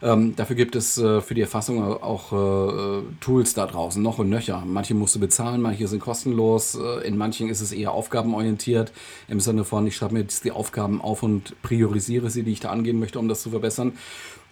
ähm, 0.02 0.36
dafür 0.36 0.56
gibt 0.56 0.76
es 0.76 0.98
äh, 0.98 1.20
für 1.20 1.34
die 1.34 1.42
Erfassung 1.42 1.84
auch 1.84 2.32
äh, 2.32 3.02
Tools 3.20 3.54
da 3.54 3.68
draußen, 3.68 4.02
noch 4.02 4.18
und 4.18 4.30
nöcher. 4.30 4.64
Manche 4.66 4.94
musst 4.94 5.16
du 5.16 5.20
bezahlen, 5.20 5.62
manche 5.62 5.88
sind 5.88 6.00
kostenlos, 6.00 6.76
äh, 6.76 7.06
in 7.06 7.18
manchen 7.18 7.50
ist 7.50 7.60
es 7.60 7.74
eher 7.74 7.92
aufgabenorientiert, 7.92 8.94
im 9.28 9.42
Sinne 9.42 9.66
von, 9.66 9.86
ich 9.88 9.96
schreibe 9.96 10.14
mir 10.14 10.22
jetzt 10.22 10.46
die 10.46 10.52
Aufgaben 10.52 11.02
auf 11.02 11.22
und 11.22 11.62
priorisiere 11.62 12.30
sie, 12.30 12.44
die 12.44 12.54
ich 12.54 12.62
da 12.62 12.70
angehen 12.70 13.00
möchte, 13.00 13.20
um 13.20 13.28
das 13.28 13.42
zu 13.42 13.50
verbessern. 13.50 13.94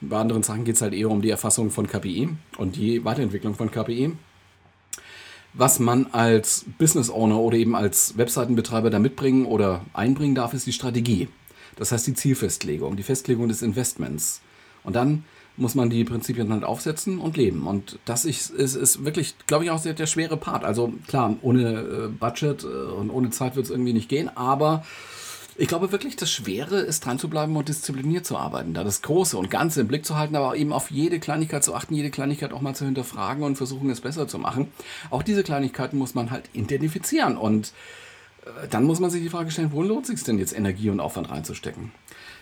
Bei 0.01 0.17
anderen 0.17 0.43
Sachen 0.43 0.63
geht 0.63 0.75
es 0.75 0.81
halt 0.81 0.93
eher 0.93 1.09
um 1.09 1.21
die 1.21 1.29
Erfassung 1.29 1.71
von 1.71 1.87
KPI 1.87 2.29
und 2.57 2.75
die 2.75 3.03
Weiterentwicklung 3.03 3.55
von 3.55 3.71
KPI 3.71 4.11
was 5.53 5.79
man 5.79 6.07
als 6.11 6.65
Business 6.77 7.09
Owner 7.09 7.39
oder 7.39 7.57
eben 7.57 7.75
als 7.75 8.17
Webseitenbetreiber 8.17 8.89
da 8.89 8.99
mitbringen 8.99 9.45
oder 9.45 9.81
einbringen 9.93 10.35
darf, 10.35 10.53
ist 10.53 10.67
die 10.67 10.73
Strategie. 10.73 11.27
Das 11.75 11.91
heißt 11.91 12.07
die 12.07 12.13
Zielfestlegung, 12.13 12.95
die 12.95 13.03
Festlegung 13.03 13.47
des 13.47 13.61
Investments. 13.61 14.41
Und 14.83 14.95
dann 14.95 15.23
muss 15.57 15.75
man 15.75 15.89
die 15.89 16.03
Prinzipien 16.03 16.51
halt 16.53 16.63
aufsetzen 16.63 17.19
und 17.19 17.35
leben. 17.35 17.65
Und 17.65 17.99
das 18.05 18.25
ist, 18.25 18.51
ist, 18.51 18.75
ist 18.75 19.03
wirklich, 19.03 19.35
glaube 19.47 19.65
ich, 19.65 19.71
auch 19.71 19.81
der, 19.81 19.93
der 19.93 20.05
schwere 20.05 20.37
Part. 20.37 20.63
Also 20.63 20.93
klar, 21.07 21.35
ohne 21.41 21.79
äh, 21.79 22.07
Budget 22.07 22.63
äh, 22.63 22.67
und 22.67 23.09
ohne 23.09 23.31
Zeit 23.31 23.55
wird 23.55 23.65
es 23.65 23.71
irgendwie 23.71 23.93
nicht 23.93 24.09
gehen, 24.09 24.29
aber 24.35 24.85
ich 25.59 25.67
glaube 25.67 25.91
wirklich, 25.91 26.15
das 26.15 26.31
Schwere 26.31 26.79
ist 26.79 27.05
dran 27.05 27.17
zu 27.17 27.29
bleiben 27.29 27.55
und 27.55 27.67
diszipliniert 27.67 28.25
zu 28.25 28.37
arbeiten, 28.37 28.75
da 28.75 28.83
das 28.83 29.01
Große 29.01 29.37
und 29.37 29.49
Ganze 29.49 29.81
im 29.81 29.87
Blick 29.87 30.05
zu 30.05 30.15
halten, 30.15 30.35
aber 30.35 30.55
eben 30.55 30.71
auf 30.71 30.91
jede 30.91 31.19
Kleinigkeit 31.19 31.63
zu 31.63 31.73
achten, 31.73 31.95
jede 31.95 32.11
Kleinigkeit 32.11 32.53
auch 32.53 32.61
mal 32.61 32.75
zu 32.75 32.85
hinterfragen 32.85 33.43
und 33.43 33.55
versuchen, 33.55 33.89
es 33.89 34.01
besser 34.01 34.27
zu 34.27 34.37
machen. 34.37 34.71
Auch 35.09 35.23
diese 35.23 35.43
Kleinigkeiten 35.43 35.97
muss 35.97 36.13
man 36.13 36.29
halt 36.29 36.49
identifizieren 36.53 37.37
und 37.37 37.73
äh, 38.45 38.67
dann 38.69 38.83
muss 38.83 38.99
man 38.99 39.09
sich 39.09 39.23
die 39.23 39.29
Frage 39.29 39.49
stellen, 39.49 39.71
wo 39.71 39.81
lohnt 39.81 40.03
es 40.03 40.11
sich 40.11 40.23
denn 40.23 40.37
jetzt 40.37 40.55
Energie 40.55 40.91
und 40.91 40.99
Aufwand 40.99 41.31
reinzustecken? 41.31 41.91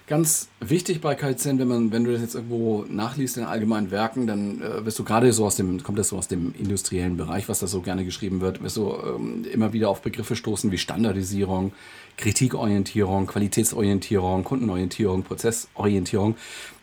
Ganz 0.07 0.49
wichtig 0.59 1.01
bei 1.01 1.15
Kaizen, 1.15 1.57
wenn 1.57 1.67
man, 1.67 1.91
wenn 1.91 2.03
du 2.03 2.11
das 2.11 2.21
jetzt 2.21 2.35
irgendwo 2.35 2.85
nachliest 2.87 3.37
in 3.37 3.43
allgemeinen 3.43 3.89
Werken, 3.89 4.27
dann 4.27 4.61
äh, 4.61 4.85
wirst 4.85 4.99
du 4.99 5.03
gerade 5.03 5.33
so 5.33 5.47
aus 5.47 5.55
dem, 5.55 5.81
kommt 5.81 5.97
das 5.97 6.09
so 6.09 6.17
aus 6.17 6.27
dem 6.27 6.53
industriellen 6.59 7.17
Bereich, 7.17 7.49
was 7.49 7.59
da 7.59 7.65
so 7.65 7.81
gerne 7.81 8.05
geschrieben 8.05 8.39
wird, 8.39 8.61
wirst 8.61 8.77
du 8.77 8.95
ähm, 9.03 9.45
immer 9.51 9.73
wieder 9.73 9.89
auf 9.89 10.03
Begriffe 10.03 10.35
stoßen 10.35 10.71
wie 10.71 10.77
Standardisierung, 10.77 11.73
Kritikorientierung, 12.17 13.25
Qualitätsorientierung, 13.25 14.43
Kundenorientierung, 14.43 15.23
Prozessorientierung. 15.23 16.35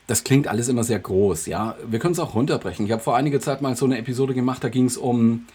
Das 0.09 0.25
klingt 0.25 0.49
alles 0.49 0.67
immer 0.67 0.83
sehr 0.83 0.99
groß, 0.99 1.47
ja. 1.47 1.77
Wir 1.87 2.01
können 2.01 2.15
es 2.15 2.19
auch 2.19 2.35
runterbrechen. 2.35 2.87
Ich 2.87 2.93
habe 2.93 3.03
vor 3.03 3.15
einiger 3.17 3.39
Zeit 3.39 3.63
mal 3.63 3.77
so 3.77 3.85
eine 3.85 3.99
Episode 3.99 4.35
gemacht, 4.35 4.65
da 4.65 4.69
ging 4.69 4.87
es 4.87 4.97
um 4.97 5.47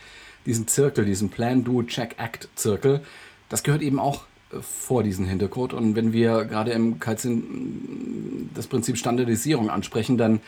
diesen 0.46 0.70
Zirkel, 0.70 1.04
diesen 1.04 1.28
Plan, 1.28 1.66
Do, 1.66 1.84
Check, 1.84 2.16
Act 2.18 2.48
Zirkel. 2.56 3.02
Das 3.50 3.64
gehört 3.64 3.82
eben 3.82 4.00
auch 4.00 4.24
vor 4.62 5.04
diesen 5.04 5.26
Hintergrund. 5.26 5.74
Und 5.74 5.96
wenn 5.96 6.14
wir 6.14 6.46
gerade 6.46 6.72
im 6.72 7.00
Kaizen 7.00 8.50
das 8.54 8.68
Prinzip 8.68 8.98
Standardisierung 8.98 9.70
ansprechen, 9.70 10.18
dann 10.18 10.40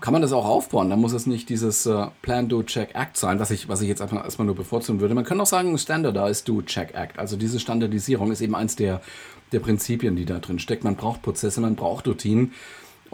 kann 0.00 0.12
man 0.12 0.22
das 0.22 0.32
auch 0.32 0.46
aufbauen. 0.46 0.88
Da 0.88 0.96
muss 0.96 1.12
es 1.12 1.26
nicht 1.26 1.50
dieses 1.50 1.84
äh, 1.84 2.06
Plan, 2.22 2.48
Do, 2.48 2.62
Check, 2.62 2.94
Act 2.94 3.18
sein, 3.18 3.38
was 3.38 3.50
ich, 3.50 3.68
was 3.68 3.82
ich 3.82 3.88
jetzt 3.88 4.00
erstmal, 4.00 4.24
erstmal 4.24 4.46
nur 4.46 4.54
bevorzugen 4.54 5.00
würde. 5.00 5.14
Man 5.14 5.24
kann 5.24 5.38
auch 5.38 5.46
sagen, 5.46 5.76
Standardize, 5.76 6.44
Do, 6.44 6.62
Check, 6.62 6.94
Act. 6.94 7.18
Also 7.18 7.36
diese 7.36 7.60
Standardisierung 7.60 8.32
ist 8.32 8.40
eben 8.40 8.54
eins 8.54 8.74
der, 8.74 9.02
der 9.52 9.60
Prinzipien, 9.60 10.16
die 10.16 10.24
da 10.24 10.38
drin 10.38 10.58
steckt. 10.58 10.82
Man 10.82 10.96
braucht 10.96 11.20
Prozesse, 11.20 11.60
man 11.60 11.76
braucht 11.76 12.08
Routinen. 12.08 12.52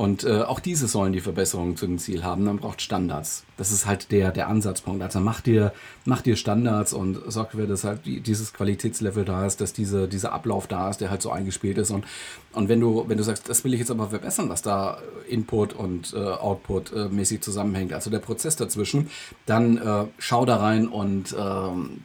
Und 0.01 0.25
äh, 0.25 0.41
auch 0.41 0.61
diese 0.61 0.89
sollen 0.89 1.13
die 1.13 1.21
Verbesserungen 1.21 1.75
dem 1.75 1.99
Ziel 1.99 2.25
haben. 2.25 2.45
Man 2.45 2.57
braucht 2.57 2.81
Standards. 2.81 3.45
Das 3.59 3.71
ist 3.71 3.85
halt 3.85 4.11
der, 4.13 4.33
der 4.33 4.49
Ansatzpunkt. 4.49 5.03
Also 5.03 5.21
mach 5.21 5.43
dir, 5.43 5.75
mach 6.07 6.23
dir 6.23 6.37
Standards 6.37 6.95
und 6.95 7.21
sorg 7.31 7.51
dafür, 7.51 7.67
dass 7.67 7.85
halt 7.85 8.07
die, 8.07 8.23
dieses 8.23 8.55
Qualitätslevel 8.55 9.27
da 9.27 9.45
ist, 9.45 9.61
dass 9.61 9.75
diese, 9.75 10.09
dieser 10.09 10.33
Ablauf 10.33 10.67
da 10.67 10.89
ist, 10.89 11.03
der 11.03 11.11
halt 11.11 11.21
so 11.21 11.31
eingespielt 11.31 11.77
ist. 11.77 11.91
Und, 11.91 12.07
und 12.55 12.71
wenn 12.71 12.81
du, 12.81 13.05
wenn 13.09 13.19
du 13.19 13.23
sagst, 13.23 13.51
das 13.51 13.63
will 13.63 13.75
ich 13.75 13.81
jetzt 13.81 13.91
aber 13.91 14.09
verbessern, 14.09 14.49
was 14.49 14.63
da 14.63 15.03
Input 15.29 15.75
und 15.75 16.15
äh, 16.15 16.17
Output 16.17 16.95
äh, 16.95 17.09
mäßig 17.11 17.43
zusammenhängt, 17.43 17.93
also 17.93 18.09
der 18.09 18.21
Prozess 18.21 18.57
dazwischen, 18.57 19.11
dann 19.45 19.77
äh, 19.77 20.07
schau 20.17 20.47
da 20.47 20.57
rein 20.57 20.89
und 20.89 21.37
ähm, 21.39 22.01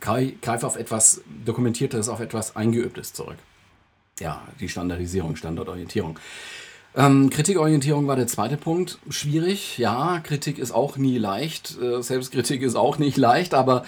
greif 0.00 0.64
auf 0.64 0.76
etwas 0.76 1.20
Dokumentiertes, 1.44 2.08
auf 2.08 2.20
etwas 2.20 2.56
Eingeübtes 2.56 3.12
zurück. 3.12 3.36
Ja, 4.20 4.40
die 4.58 4.70
Standardisierung, 4.70 5.36
Standardorientierung. 5.36 6.18
Ähm, 6.98 7.30
Kritikorientierung 7.30 8.08
war 8.08 8.16
der 8.16 8.26
zweite 8.26 8.56
Punkt. 8.56 8.98
Schwierig, 9.08 9.78
ja, 9.78 10.18
Kritik 10.18 10.58
ist 10.58 10.72
auch 10.72 10.96
nie 10.96 11.16
leicht. 11.16 11.78
Äh, 11.80 12.02
Selbstkritik 12.02 12.60
ist 12.60 12.74
auch 12.74 12.98
nicht 12.98 13.16
leicht, 13.16 13.54
aber 13.54 13.84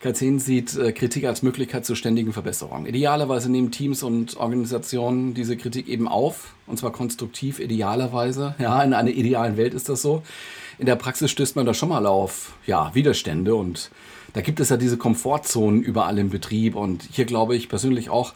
K10 0.00 0.38
sieht 0.38 0.76
äh, 0.76 0.92
Kritik 0.92 1.24
als 1.24 1.42
Möglichkeit 1.42 1.84
zur 1.84 1.96
ständigen 1.96 2.32
Verbesserung. 2.32 2.86
Idealerweise 2.86 3.50
nehmen 3.50 3.72
Teams 3.72 4.04
und 4.04 4.36
Organisationen 4.36 5.34
diese 5.34 5.56
Kritik 5.56 5.88
eben 5.88 6.06
auf, 6.06 6.54
und 6.68 6.78
zwar 6.78 6.92
konstruktiv, 6.92 7.58
idealerweise. 7.58 8.54
Ja, 8.60 8.80
in 8.84 8.94
einer 8.94 9.10
idealen 9.10 9.56
Welt 9.56 9.74
ist 9.74 9.88
das 9.88 10.00
so. 10.00 10.22
In 10.78 10.86
der 10.86 10.94
Praxis 10.96 11.32
stößt 11.32 11.56
man 11.56 11.66
da 11.66 11.74
schon 11.74 11.88
mal 11.88 12.06
auf 12.06 12.52
ja, 12.64 12.94
Widerstände 12.94 13.56
und 13.56 13.90
da 14.34 14.40
gibt 14.40 14.60
es 14.60 14.68
ja 14.68 14.76
diese 14.76 14.98
Komfortzonen 14.98 15.82
überall 15.82 16.16
im 16.16 16.30
Betrieb 16.30 16.76
und 16.76 17.08
hier 17.10 17.24
glaube 17.24 17.56
ich 17.56 17.68
persönlich 17.68 18.08
auch, 18.08 18.34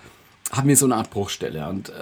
haben 0.53 0.69
wir 0.69 0.77
so 0.77 0.87
eine 0.87 0.97
Art 0.97 1.11
Bruchstelle. 1.11 1.69
Und 1.69 1.89
äh, 1.89 1.93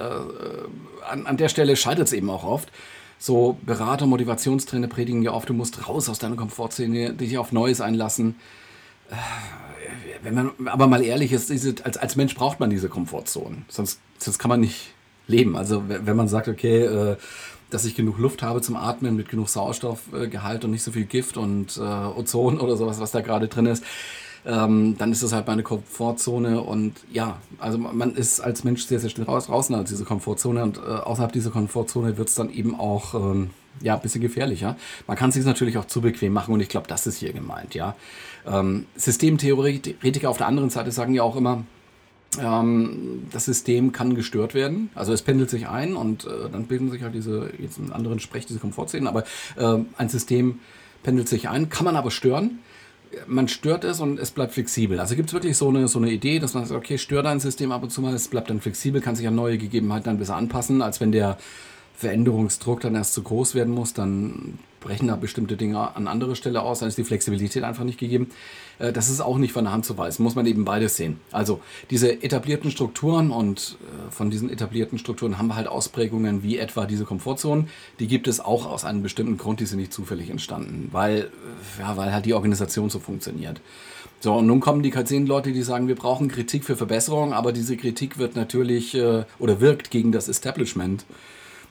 an, 1.09 1.27
an 1.27 1.37
der 1.37 1.49
Stelle 1.49 1.77
scheitert 1.77 2.09
es 2.09 2.13
eben 2.13 2.31
auch 2.31 2.45
oft. 2.45 2.71
So 3.19 3.57
Berater, 3.63 4.07
Motivationstrainer 4.07 4.89
predigen 4.89 5.23
ja 5.23 5.33
oft, 5.33 5.49
du 5.49 5.55
musst 5.55 5.89
raus 5.89 6.09
aus 6.09 6.19
deiner 6.19 6.37
Komfortzone, 6.37 7.15
dich 7.15 7.39
auf 7.39 7.53
Neues 7.53 7.81
einlassen. 7.81 8.37
Äh, 9.11 9.15
wenn 10.23 10.35
man 10.35 10.51
aber 10.67 10.87
mal 10.87 11.03
ehrlich 11.03 11.33
ist, 11.33 11.51
diese, 11.51 11.75
als, 11.85 11.97
als 11.97 12.17
Mensch 12.17 12.35
braucht 12.35 12.61
man 12.61 12.71
diese 12.71 12.89
Komfortzone. 12.89 13.63
Sonst, 13.69 14.01
sonst 14.19 14.39
kann 14.39 14.49
man 14.49 14.61
nicht 14.61 14.93
leben. 15.27 15.57
Also 15.57 15.85
wenn 15.87 16.17
man 16.17 16.29
sagt, 16.29 16.49
okay, 16.49 16.85
äh, 16.85 17.17
dass 17.71 17.85
ich 17.85 17.95
genug 17.95 18.19
Luft 18.19 18.43
habe 18.43 18.61
zum 18.61 18.77
Atmen 18.77 19.17
mit 19.17 19.29
genug 19.29 19.49
Sauerstoffgehalt 19.49 20.65
und 20.65 20.71
nicht 20.71 20.83
so 20.83 20.93
viel 20.93 21.07
Gift 21.07 21.37
und 21.37 21.77
äh, 21.77 21.81
Ozon 21.81 22.61
oder 22.61 22.77
sowas, 22.77 23.01
was 23.01 23.11
da 23.11 23.21
gerade 23.21 23.49
drin 23.49 23.67
ist, 23.67 23.85
ähm, 24.47 24.97
dann 24.99 25.13
ist 25.13 25.23
das 25.23 25.33
halt 25.33 25.47
meine 25.47 25.63
Komfortzone 25.63 26.61
und 26.61 26.95
ja, 27.11 27.39
also 27.59 27.79
man 27.79 28.15
ist 28.15 28.41
als 28.41 28.65
Mensch 28.65 28.85
sehr, 28.85 29.01
sehr 29.01 29.11
schnell 29.11 29.27
raus, 29.27 29.47
draußen 29.47 29.75
aus 29.75 29.89
dieser 29.89 30.05
Komfortzone 30.05 30.63
und 30.63 30.79
äh, 30.79 30.81
außerhalb 30.81 31.33
dieser 31.33 31.51
Komfortzone 31.51 32.19
wird 32.19 32.29
es 32.29 32.35
dann 32.35 32.51
eben 32.51 32.79
auch 32.79 33.15
ähm, 33.15 33.51
ja, 33.81 33.95
ein 33.95 34.03
bisschen 34.03 34.21
gefährlicher. 34.21 34.77
Man 35.07 35.17
kann 35.17 35.31
es 35.31 35.37
sich 35.37 35.45
natürlich 35.45 35.79
auch 35.79 35.87
zu 35.87 36.01
bequem 36.01 36.33
machen 36.33 36.53
und 36.53 36.61
ich 36.61 36.69
glaube, 36.69 36.87
das 36.89 37.07
ist 37.07 37.19
hier 37.19 37.33
gemeint, 37.33 37.75
ja. 37.75 37.97
Ähm, 38.47 38.87
Systemtheoretiker 38.97 40.29
auf 40.29 40.37
der 40.37 40.47
anderen 40.47 40.71
Seite 40.71 40.93
sagen 40.93 41.15
ja 41.15 41.23
auch 41.23 41.37
immer, 41.37 41.65
ähm, 42.39 43.27
das 43.31 43.47
System 43.47 43.93
kann 43.93 44.15
gestört 44.15 44.55
werden. 44.55 44.91
Also 44.95 45.13
es 45.13 45.23
pendelt 45.23 45.49
sich 45.49 45.69
ein 45.69 45.97
und 45.97 46.25
äh, 46.25 46.51
dann 46.53 46.67
bilden 46.67 46.91
sich 46.91 47.03
halt 47.03 47.15
diese, 47.15 47.51
jetzt 47.59 47.79
in 47.79 47.93
anderen 47.93 48.21
Sprech, 48.21 48.45
diese 48.45 48.59
Komfortzonen, 48.59 49.07
aber 49.07 49.25
äh, 49.57 49.79
ein 49.97 50.09
System 50.09 50.61
pendelt 51.03 51.29
sich 51.29 51.49
ein, 51.49 51.69
kann 51.69 51.85
man 51.85 51.97
aber 51.97 52.11
stören 52.11 52.59
man 53.27 53.49
stört 53.49 53.85
es 53.85 54.01
und 54.01 54.19
es 54.19 54.31
bleibt 54.31 54.53
flexibel. 54.53 55.01
Also 55.01 55.17
gibt 55.17 55.29
es 55.29 55.33
wirklich 55.33 55.57
so 55.57 55.69
eine, 55.69 55.89
so 55.89 55.99
eine 55.99 56.11
Idee, 56.11 56.39
dass 56.39 56.55
man 56.55 56.65
sagt, 56.67 56.79
okay, 56.79 56.99
stört 56.99 57.27
ein 57.27 57.41
System 57.41 57.73
ab 57.73 57.83
und 57.83 57.91
zu 57.91 58.01
mal, 58.01 58.15
es 58.15 58.29
bleibt 58.29 58.51
dann 58.51 58.61
flexibel, 58.61 59.01
kann 59.01 59.17
sich 59.17 59.27
an 59.27 59.35
neue 59.35 59.59
Gegebenheiten 59.59 60.05
dann 60.05 60.19
besser 60.19 60.37
anpassen, 60.37 60.83
als 60.83 61.01
wenn 61.01 61.13
der 61.13 61.39
Veränderungsdruck 61.95 62.81
dann 62.81 62.95
erst 62.95 63.15
zu 63.15 63.23
groß 63.23 63.55
werden 63.55 63.73
muss, 63.73 63.95
dann 63.95 64.59
brechen 64.85 65.09
da 65.09 65.17
bestimmte 65.17 65.57
Dinge 65.57 65.97
an 65.97 66.07
anderer 66.07 66.37
Stelle 66.37 66.63
aus, 66.63 66.81
dann 66.81 66.89
ist 66.89 66.99
die 66.99 67.05
Flexibilität 67.05 67.65
einfach 67.65 67.85
nicht 67.85 67.99
gegeben. 67.99 68.31
Äh, 68.79 68.93
das 68.93 69.09
ist 69.11 69.21
auch 69.21 69.39
nicht 69.39 69.53
von 69.53 69.65
der 69.65 69.73
Hand 69.73 69.85
zu 69.85 69.99
weisen, 69.99 70.23
muss 70.23 70.35
man 70.35 70.47
eben 70.47 70.65
beides 70.65 70.97
sehen. 70.97 71.19
Also 71.33 71.61
diese 71.91 72.23
etablierten 72.23 72.71
Strukturen 72.71 73.31
und 73.31 73.79
äh, 73.81 74.11
von 74.13 74.31
diesen 74.31 74.51
etablierten 74.51 74.99
Strukturen 74.99 75.39
haben 75.39 75.49
wir 75.49 75.57
halt 75.57 75.69
Ausprägungen 75.69 76.43
wie 76.43 76.59
etwa 76.59 76.85
diese 76.85 77.05
Komfortzonen. 77.05 77.69
Die 77.99 78.07
gibt 78.07 78.29
es 78.29 78.41
auch 78.41 78.67
aus 78.67 78.85
einem 78.85 79.03
bestimmten 79.03 79.39
Grund, 79.39 79.61
die 79.61 79.67
sind 79.67 79.79
nicht 79.79 79.93
zufällig 79.93 80.31
entstanden, 80.31 80.91
weil, 80.93 81.31
äh, 81.79 81.81
ja, 81.81 81.97
weil 81.97 82.13
halt 82.13 82.27
die 82.27 82.35
Organisation 82.35 82.91
so 82.91 82.99
funktioniert. 82.99 83.61
So, 84.21 84.35
und 84.35 84.47
nun 84.47 84.61
kommen 84.61 84.83
die 84.83 84.93
K10-Leute, 84.93 85.53
die 85.53 85.63
sagen, 85.63 85.89
wir 85.89 85.97
brauchen 85.97 86.29
Kritik 86.29 86.65
für 86.65 86.77
Verbesserung, 86.77 87.35
aber 87.35 87.53
diese 87.53 87.77
Kritik 87.77 88.17
wird 88.17 88.37
natürlich 88.37 88.97
oder 88.97 89.61
wirkt 89.61 89.91
gegen 89.91 90.13
das 90.13 90.29
Establishment 90.29 91.05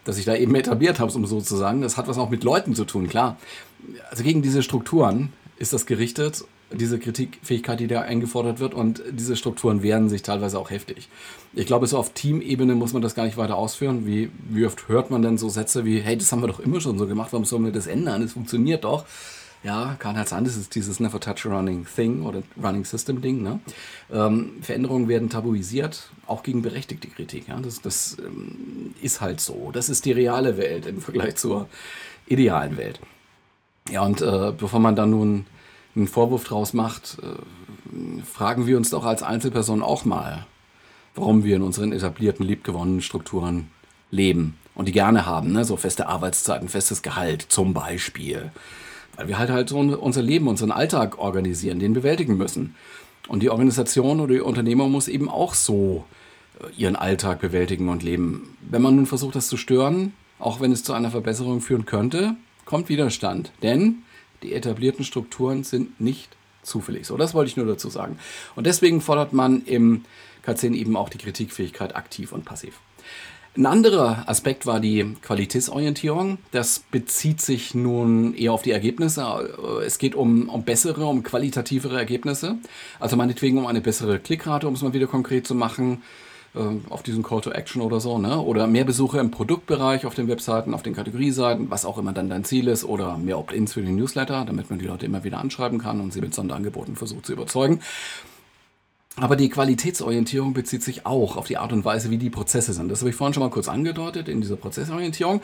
das 0.05 0.17
ich 0.17 0.25
da 0.25 0.35
eben 0.35 0.53
etabliert 0.55 0.99
habe, 0.99 1.11
um 1.13 1.25
so 1.25 1.41
zu 1.41 1.55
sagen. 1.55 1.81
Das 1.81 1.97
hat 1.97 2.07
was 2.07 2.17
auch 2.17 2.29
mit 2.29 2.43
Leuten 2.43 2.75
zu 2.75 2.85
tun, 2.85 3.07
klar. 3.07 3.37
Also 4.09 4.23
gegen 4.23 4.41
diese 4.41 4.63
Strukturen 4.63 5.33
ist 5.57 5.73
das 5.73 5.85
gerichtet, 5.85 6.45
diese 6.71 6.99
Kritikfähigkeit, 6.99 7.79
die 7.79 7.87
da 7.87 8.01
eingefordert 8.01 8.59
wird 8.59 8.73
und 8.73 9.03
diese 9.11 9.35
Strukturen 9.35 9.83
wehren 9.83 10.09
sich 10.09 10.23
teilweise 10.23 10.57
auch 10.59 10.69
heftig. 10.69 11.07
Ich 11.53 11.67
glaube, 11.67 11.87
so 11.87 11.97
auf 11.97 12.13
Teamebene 12.13 12.75
muss 12.75 12.93
man 12.93 13.01
das 13.01 13.15
gar 13.15 13.25
nicht 13.25 13.37
weiter 13.37 13.55
ausführen. 13.55 14.05
Wie, 14.07 14.31
wie 14.49 14.65
oft 14.65 14.87
hört 14.87 15.11
man 15.11 15.21
denn 15.21 15.37
so 15.37 15.49
Sätze 15.49 15.85
wie, 15.85 15.99
hey, 15.99 16.17
das 16.17 16.31
haben 16.31 16.41
wir 16.41 16.47
doch 16.47 16.59
immer 16.59 16.81
schon 16.81 16.97
so 16.97 17.07
gemacht, 17.07 17.31
warum 17.31 17.45
sollen 17.45 17.65
wir 17.65 17.71
das 17.71 17.87
ändern? 17.87 18.21
Es 18.23 18.33
funktioniert 18.33 18.83
doch. 18.83 19.05
Ja, 19.63 19.95
Karl-Heinz 19.97 20.29
das 20.31 20.57
ist 20.57 20.75
dieses 20.75 20.99
Never 20.99 21.21
Touch 21.21 21.45
Running 21.45 21.85
Thing 21.95 22.23
oder 22.23 22.43
Running 22.61 22.83
System 22.83 23.21
Ding. 23.21 23.41
Ne? 23.41 23.59
Ähm, 24.11 24.57
Veränderungen 24.61 25.07
werden 25.07 25.29
tabuisiert, 25.29 26.11
auch 26.27 26.43
gegen 26.43 26.61
berechtigte 26.61 27.07
Kritik. 27.07 27.47
Ja? 27.47 27.59
Das, 27.61 27.81
das 27.81 28.17
ähm, 28.19 28.93
ist 29.01 29.21
halt 29.21 29.39
so. 29.39 29.71
Das 29.71 29.87
ist 29.87 30.03
die 30.03 30.11
reale 30.11 30.57
Welt 30.57 30.85
im 30.85 30.99
Vergleich 30.99 31.37
zur 31.37 31.69
idealen 32.27 32.75
Welt. 32.75 32.99
Ja, 33.89 34.01
und 34.01 34.21
äh, 34.21 34.51
bevor 34.57 34.81
man 34.81 34.95
dann 34.97 35.11
nun 35.11 35.45
einen 35.95 36.07
Vorwurf 36.07 36.43
draus 36.43 36.73
macht, 36.73 37.17
äh, 37.21 38.21
fragen 38.23 38.67
wir 38.67 38.75
uns 38.75 38.89
doch 38.89 39.05
als 39.05 39.23
Einzelperson 39.23 39.81
auch 39.81 40.03
mal, 40.03 40.45
warum 41.15 41.45
wir 41.45 41.55
in 41.55 41.61
unseren 41.61 41.93
etablierten, 41.93 42.45
liebgewonnenen 42.45 43.01
Strukturen 43.01 43.69
leben 44.11 44.57
und 44.75 44.87
die 44.87 44.91
gerne 44.91 45.25
haben. 45.25 45.53
Ne? 45.53 45.63
So 45.63 45.77
feste 45.77 46.07
Arbeitszeiten, 46.07 46.67
festes 46.67 47.01
Gehalt 47.01 47.45
zum 47.47 47.73
Beispiel. 47.73 48.51
Weil 49.15 49.27
wir 49.27 49.37
halt 49.37 49.49
halt 49.49 49.69
so 49.69 49.77
unser 49.77 50.21
Leben, 50.21 50.47
unseren 50.47 50.71
Alltag 50.71 51.19
organisieren, 51.19 51.79
den 51.79 51.93
bewältigen 51.93 52.37
müssen. 52.37 52.75
Und 53.27 53.41
die 53.41 53.49
Organisation 53.49 54.19
oder 54.19 54.33
die 54.33 54.41
Unternehmer 54.41 54.87
muss 54.87 55.07
eben 55.07 55.29
auch 55.29 55.53
so 55.53 56.03
äh, 56.59 56.73
ihren 56.75 56.95
Alltag 56.95 57.39
bewältigen 57.39 57.89
und 57.89 58.03
leben. 58.03 58.57
Wenn 58.61 58.81
man 58.81 58.95
nun 58.95 59.05
versucht, 59.05 59.35
das 59.35 59.47
zu 59.47 59.57
stören, 59.57 60.13
auch 60.39 60.59
wenn 60.59 60.71
es 60.71 60.83
zu 60.83 60.93
einer 60.93 61.11
Verbesserung 61.11 61.61
führen 61.61 61.85
könnte, 61.85 62.35
kommt 62.65 62.89
Widerstand. 62.89 63.51
Denn 63.61 64.03
die 64.41 64.53
etablierten 64.53 65.05
Strukturen 65.05 65.63
sind 65.63 66.01
nicht 66.01 66.35
zufällig. 66.63 67.07
So, 67.07 67.17
das 67.17 67.33
wollte 67.33 67.49
ich 67.49 67.57
nur 67.57 67.65
dazu 67.65 67.89
sagen. 67.89 68.17
Und 68.55 68.65
deswegen 68.67 69.01
fordert 69.01 69.33
man 69.33 69.63
im 69.63 70.03
K10 70.45 70.73
eben 70.73 70.97
auch 70.97 71.09
die 71.09 71.17
Kritikfähigkeit 71.17 71.95
aktiv 71.95 72.31
und 72.31 72.45
passiv. 72.45 72.79
Ein 73.55 73.67
anderer 73.67 74.27
Aspekt 74.27 74.65
war 74.65 74.79
die 74.79 75.15
Qualitätsorientierung. 75.21 76.39
Das 76.49 76.79
bezieht 76.89 77.39
sich 77.39 77.75
nun 77.75 78.33
eher 78.33 78.51
auf 78.51 78.63
die 78.63 78.71
Ergebnisse. 78.71 79.23
Es 79.85 79.99
geht 79.99 80.15
um, 80.15 80.49
um 80.49 80.63
bessere, 80.63 81.05
um 81.05 81.21
qualitativere 81.21 81.95
Ergebnisse. 81.95 82.57
Also 82.99 83.15
meinetwegen 83.15 83.59
um 83.59 83.67
eine 83.67 83.81
bessere 83.81 84.17
Klickrate, 84.17 84.67
um 84.67 84.73
es 84.73 84.81
mal 84.81 84.93
wieder 84.93 85.05
konkret 85.05 85.45
zu 85.45 85.53
machen, 85.53 86.01
äh, 86.55 86.61
auf 86.89 87.03
diesen 87.03 87.21
Call 87.21 87.41
to 87.41 87.51
Action 87.51 87.83
oder 87.83 87.99
so. 87.99 88.17
Ne? 88.17 88.41
Oder 88.41 88.65
mehr 88.65 88.85
Besucher 88.85 89.19
im 89.19 89.29
Produktbereich 89.29 90.07
auf 90.07 90.15
den 90.15 90.27
Webseiten, 90.27 90.73
auf 90.73 90.81
den 90.81 90.95
Kategorieseiten, 90.95 91.69
was 91.69 91.85
auch 91.85 91.99
immer 91.99 92.11
dann 92.11 92.29
dein 92.29 92.45
Ziel 92.45 92.67
ist. 92.67 92.83
Oder 92.83 93.19
mehr 93.19 93.37
Opt-ins 93.37 93.73
für 93.73 93.83
den 93.83 93.97
Newsletter, 93.97 94.45
damit 94.45 94.71
man 94.71 94.79
die 94.79 94.87
Leute 94.87 95.05
immer 95.05 95.23
wieder 95.23 95.37
anschreiben 95.37 95.77
kann 95.77 96.01
und 96.01 96.11
sie 96.11 96.21
mit 96.21 96.33
Sonderangeboten 96.33 96.95
versucht 96.95 97.27
zu 97.27 97.33
überzeugen. 97.33 97.81
Aber 99.15 99.35
die 99.35 99.49
Qualitätsorientierung 99.49 100.53
bezieht 100.53 100.81
sich 100.81 101.05
auch 101.05 101.37
auf 101.37 101.45
die 101.45 101.57
Art 101.57 101.71
und 101.71 101.85
Weise, 101.85 102.09
wie 102.09 102.17
die 102.17 102.31
Prozesse 102.31 102.73
sind. 102.73 102.89
Das 102.89 103.01
habe 103.01 103.11
ich 103.11 103.15
vorhin 103.15 103.35
schon 103.35 103.43
mal 103.43 103.51
kurz 103.51 103.67
angedeutet 103.67 104.27
in 104.27 104.41
dieser 104.41 104.55
Prozessorientierung. 104.55 105.41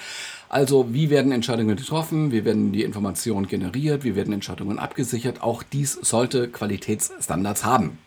Also 0.49 0.91
wie 0.91 1.11
werden 1.11 1.31
Entscheidungen 1.31 1.77
getroffen, 1.77 2.31
wie 2.31 2.45
werden 2.45 2.71
die 2.71 2.83
Informationen 2.83 3.47
generiert, 3.47 4.03
wie 4.03 4.15
werden 4.15 4.33
Entscheidungen 4.33 4.79
abgesichert. 4.79 5.43
Auch 5.43 5.61
dies 5.61 5.93
sollte 5.93 6.47
Qualitätsstandards 6.47 7.63
haben. 7.63 7.99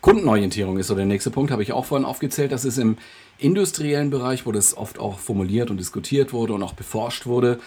Kundenorientierung 0.00 0.78
ist 0.78 0.86
so 0.86 0.94
der 0.94 1.06
nächste 1.06 1.32
Punkt, 1.32 1.50
habe 1.50 1.64
ich 1.64 1.72
auch 1.72 1.86
vorhin 1.86 2.06
aufgezählt. 2.06 2.52
Das 2.52 2.64
ist 2.64 2.78
im 2.78 2.96
industriellen 3.36 4.10
Bereich, 4.10 4.46
wo 4.46 4.52
das 4.52 4.76
oft 4.76 5.00
auch 5.00 5.18
formuliert 5.18 5.72
und 5.72 5.78
diskutiert 5.78 6.32
wurde 6.32 6.52
und 6.52 6.62
auch 6.62 6.74
beforscht 6.74 7.26
wurde. 7.26 7.58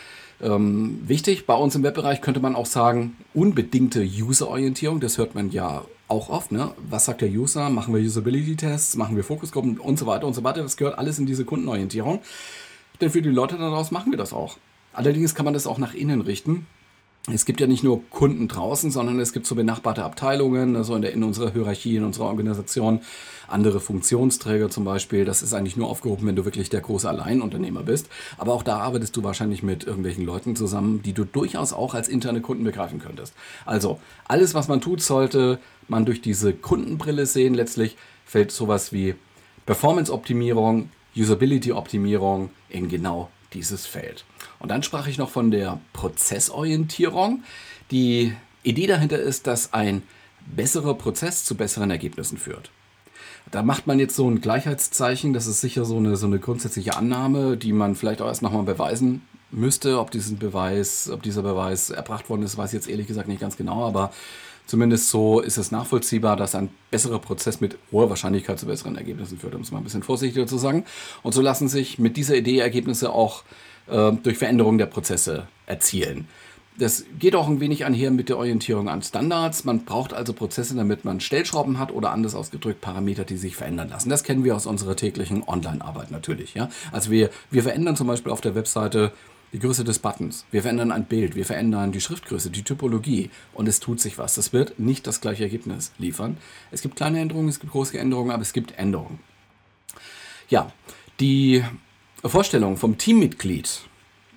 Ähm, 0.42 1.02
wichtig, 1.06 1.46
bei 1.46 1.56
uns 1.56 1.76
im 1.76 1.84
Webbereich 1.84 2.22
könnte 2.22 2.40
man 2.40 2.56
auch 2.56 2.66
sagen, 2.66 3.18
unbedingte 3.34 4.02
User-Orientierung, 4.02 5.02
das 5.02 5.18
hört 5.18 5.36
man 5.36 5.52
ja 5.52 5.84
auch 6.14 6.30
oft. 6.30 6.52
Ne? 6.52 6.72
Was 6.90 7.06
sagt 7.06 7.22
der 7.22 7.30
User? 7.30 7.70
Machen 7.70 7.94
wir 7.94 8.02
Usability-Tests? 8.02 8.96
Machen 8.96 9.16
wir 9.16 9.24
Fokusgruppen 9.24 9.80
und 9.80 9.98
so 9.98 10.06
weiter 10.06 10.28
und 10.28 10.34
so 10.34 10.44
weiter? 10.44 10.62
Das 10.62 10.78
gehört 10.78 10.98
alles 10.98 11.20
in 11.20 11.26
diese 11.26 11.44
Kundenorientierung. 11.44 12.22
Denn 13.02 13.10
für 13.10 13.22
die 13.22 13.30
Leute 13.30 13.58
daraus 13.58 13.92
machen 13.92 14.12
wir 14.12 14.18
das 14.18 14.32
auch. 14.32 14.58
Allerdings 14.94 15.34
kann 15.34 15.46
man 15.46 15.56
das 15.56 15.66
auch 15.66 15.80
nach 15.80 15.96
innen 15.96 16.22
richten 16.22 16.68
es 17.32 17.46
gibt 17.46 17.62
ja 17.62 17.68
nicht 17.68 17.86
nur 17.86 18.02
Kunden 18.10 18.50
draußen, 18.50 18.92
sondern 18.92 19.18
es 19.22 19.32
gibt 19.32 19.46
so 19.46 19.56
benachbarte 19.56 20.04
Abteilungen, 20.04 20.76
also 20.76 20.94
in, 20.96 21.02
der, 21.02 21.14
in 21.14 21.24
unserer 21.24 21.54
Hierarchie, 21.54 21.96
in 21.96 22.04
unserer 22.04 22.26
Organisation, 22.26 23.00
andere 23.48 23.80
Funktionsträger 23.80 24.70
zum 24.70 24.84
Beispiel. 24.84 25.24
Das 25.24 25.42
ist 25.42 25.54
eigentlich 25.54 25.78
nur 25.78 25.88
aufgehoben, 25.90 26.28
wenn 26.28 26.36
du 26.36 26.44
wirklich 26.44 26.70
der 26.70 26.82
große 26.82 27.08
Alleinunternehmer 27.08 27.84
bist. 27.84 28.10
Aber 28.38 28.54
auch 28.54 28.64
da 28.64 28.80
arbeitest 28.80 29.16
du 29.16 29.24
wahrscheinlich 29.24 29.64
mit 29.64 29.86
irgendwelchen 29.86 30.26
Leuten 30.26 30.58
zusammen, 30.58 31.02
die 31.02 31.14
du 31.14 31.24
durchaus 31.24 31.72
auch 31.72 31.94
als 31.94 32.10
interne 32.10 32.42
Kunden 32.42 32.66
begreifen 32.66 33.00
könntest. 33.00 33.34
Also 33.66 34.02
alles, 34.26 34.54
was 34.54 34.68
man 34.68 34.82
tut, 34.82 35.02
sollte 35.02 35.60
man 35.88 36.04
durch 36.06 36.22
diese 36.22 36.52
Kundenbrille 36.52 37.26
sehen. 37.26 37.54
Letztlich 37.54 37.96
fällt 38.26 38.52
sowas 38.52 38.92
wie 38.92 39.16
Performance-Optimierung, 39.66 40.90
Usability-Optimierung 41.16 42.50
in 42.68 42.90
genau 42.90 43.30
dieses 43.54 43.86
Feld. 43.86 44.26
Und 44.64 44.70
dann 44.70 44.82
sprach 44.82 45.08
ich 45.08 45.18
noch 45.18 45.30
von 45.30 45.52
der 45.52 45.82
Prozessorientierung. 45.92 47.44
Die 47.92 48.34
Idee 48.64 48.88
dahinter 48.88 49.20
ist, 49.20 49.46
dass 49.46 49.74
ein 49.74 50.04
besserer 50.56 50.94
Prozess 50.94 51.44
zu 51.44 51.56
besseren 51.56 51.92
Ergebnissen 51.92 52.38
führt. 52.38 52.72
Da 53.52 53.62
macht 53.62 53.88
man 53.88 54.00
jetzt 54.00 54.16
so 54.16 54.26
ein 54.30 54.40
Gleichheitszeichen, 54.40 55.34
das 55.34 55.48
ist 55.48 55.60
sicher 55.60 55.84
so 55.84 55.98
eine, 55.98 56.16
so 56.16 56.28
eine 56.28 56.40
grundsätzliche 56.40 56.96
Annahme, 56.96 57.58
die 57.58 57.74
man 57.74 57.96
vielleicht 57.96 58.22
auch 58.22 58.28
erst 58.28 58.42
nochmal 58.42 58.64
beweisen 58.64 59.22
müsste. 59.52 60.00
Ob, 60.00 60.12
diesen 60.12 60.40
Beweis, 60.40 61.10
ob 61.10 61.22
dieser 61.24 61.42
Beweis 61.42 61.90
erbracht 61.90 62.30
worden 62.30 62.44
ist, 62.44 62.58
weiß 62.58 62.70
ich 62.70 62.76
jetzt 62.76 62.90
ehrlich 62.90 63.08
gesagt 63.08 63.28
nicht 63.28 63.42
ganz 63.42 63.58
genau, 63.58 63.86
aber 63.86 64.14
zumindest 64.66 65.10
so 65.10 65.42
ist 65.42 65.58
es 65.58 65.72
nachvollziehbar, 65.72 66.38
dass 66.38 66.56
ein 66.56 66.70
besserer 66.90 67.20
Prozess 67.20 67.60
mit 67.60 67.78
hoher 67.92 68.10
Wahrscheinlichkeit 68.10 68.60
zu 68.60 68.68
besseren 68.68 68.96
Ergebnissen 68.96 69.38
führt, 69.38 69.56
um 69.56 69.62
es 69.62 69.72
mal 69.72 69.80
ein 69.80 69.84
bisschen 69.84 70.04
vorsichtiger 70.04 70.48
zu 70.48 70.58
sagen. 70.58 70.86
Und 71.22 71.34
so 71.34 71.42
lassen 71.42 71.68
sich 71.68 72.00
mit 72.00 72.16
dieser 72.16 72.38
Idee 72.38 72.60
Ergebnisse 72.60 73.12
auch 73.12 73.44
äh, 73.88 74.12
durch 74.12 74.38
Veränderung 74.38 74.78
der 74.78 74.86
Prozesse 74.88 75.48
erzielen. 75.66 76.28
Das 76.78 77.06
geht 77.20 77.36
auch 77.36 77.48
ein 77.48 77.60
wenig 77.60 77.86
einher 77.86 78.10
mit 78.10 78.30
der 78.30 78.38
Orientierung 78.38 78.90
an 78.90 79.04
Standards. 79.04 79.64
Man 79.64 79.86
braucht 79.86 80.12
also 80.12 80.34
Prozesse, 80.34 80.76
damit 80.76 81.06
man 81.06 81.20
Stellschrauben 81.20 81.78
hat 81.78 81.92
oder 81.92 82.12
anders 82.12 82.34
ausgedrückt 82.34 82.82
Parameter, 82.82 83.26
die 83.26 83.38
sich 83.38 83.56
verändern 83.56 83.90
lassen. 83.90 84.10
Das 84.10 84.24
kennen 84.24 84.44
wir 84.44 84.56
aus 84.56 84.66
unserer 84.66 84.96
täglichen 84.96 85.44
Online-Arbeit 85.44 86.10
natürlich. 86.10 86.56
Ja? 86.56 86.70
Also 86.92 87.12
wir, 87.12 87.30
wir 87.52 87.62
verändern 87.62 87.96
zum 87.96 88.08
Beispiel 88.08 88.32
auf 88.32 88.42
der 88.42 88.56
Webseite 88.56 89.12
die 89.54 89.60
Größe 89.60 89.84
des 89.84 90.00
Buttons. 90.00 90.46
Wir 90.50 90.64
verändern 90.64 90.92
ein 90.92 91.06
Bild, 91.06 91.36
wir 91.36 91.46
verändern 91.46 91.92
die 91.92 92.02
Schriftgröße, 92.02 92.50
die 92.50 92.64
Typologie 92.64 93.30
und 93.54 93.68
es 93.68 93.80
tut 93.80 94.02
sich 94.02 94.18
was. 94.18 94.34
Das 94.34 94.52
wird 94.52 94.80
nicht 94.80 95.06
das 95.06 95.22
gleiche 95.22 95.44
Ergebnis 95.44 95.92
liefern. 96.00 96.38
Es 96.72 96.82
gibt 96.82 96.96
kleine 96.96 97.20
Änderungen, 97.20 97.50
es 97.50 97.60
gibt 97.60 97.72
große 97.72 97.98
Änderungen, 98.00 98.32
aber 98.32 98.42
es 98.42 98.52
gibt 98.52 98.80
Änderungen. 98.80 99.20
Ja, 100.50 100.72
die 101.20 101.64
Vorstellung 102.30 102.78
vom 102.78 102.98
Teammitglied, 102.98 103.82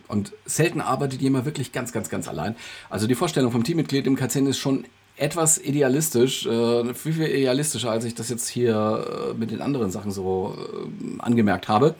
und 0.08 0.32
selten 0.44 0.80
arbeitet 0.80 1.20
jemand 1.20 1.44
wirklich 1.44 1.72
ganz, 1.72 1.92
ganz, 1.92 2.08
ganz 2.08 2.28
allein. 2.28 2.56
Also 2.90 3.06
die 3.06 3.14
Vorstellung 3.14 3.50
vom 3.50 3.64
Teammitglied 3.64 4.06
im 4.06 4.16
KZN 4.16 4.46
ist 4.46 4.58
schon 4.58 4.84
etwas 5.16 5.58
idealistisch, 5.58 6.46
äh, 6.46 6.94
viel, 6.94 7.14
viel 7.14 7.26
idealistischer, 7.26 7.90
als 7.90 8.04
ich 8.04 8.14
das 8.14 8.28
jetzt 8.28 8.48
hier 8.48 9.32
äh, 9.32 9.34
mit 9.34 9.50
den 9.50 9.62
anderen 9.62 9.90
Sachen 9.90 10.10
so 10.10 10.56
äh, 10.58 11.20
angemerkt 11.20 11.68
habe. 11.68 11.94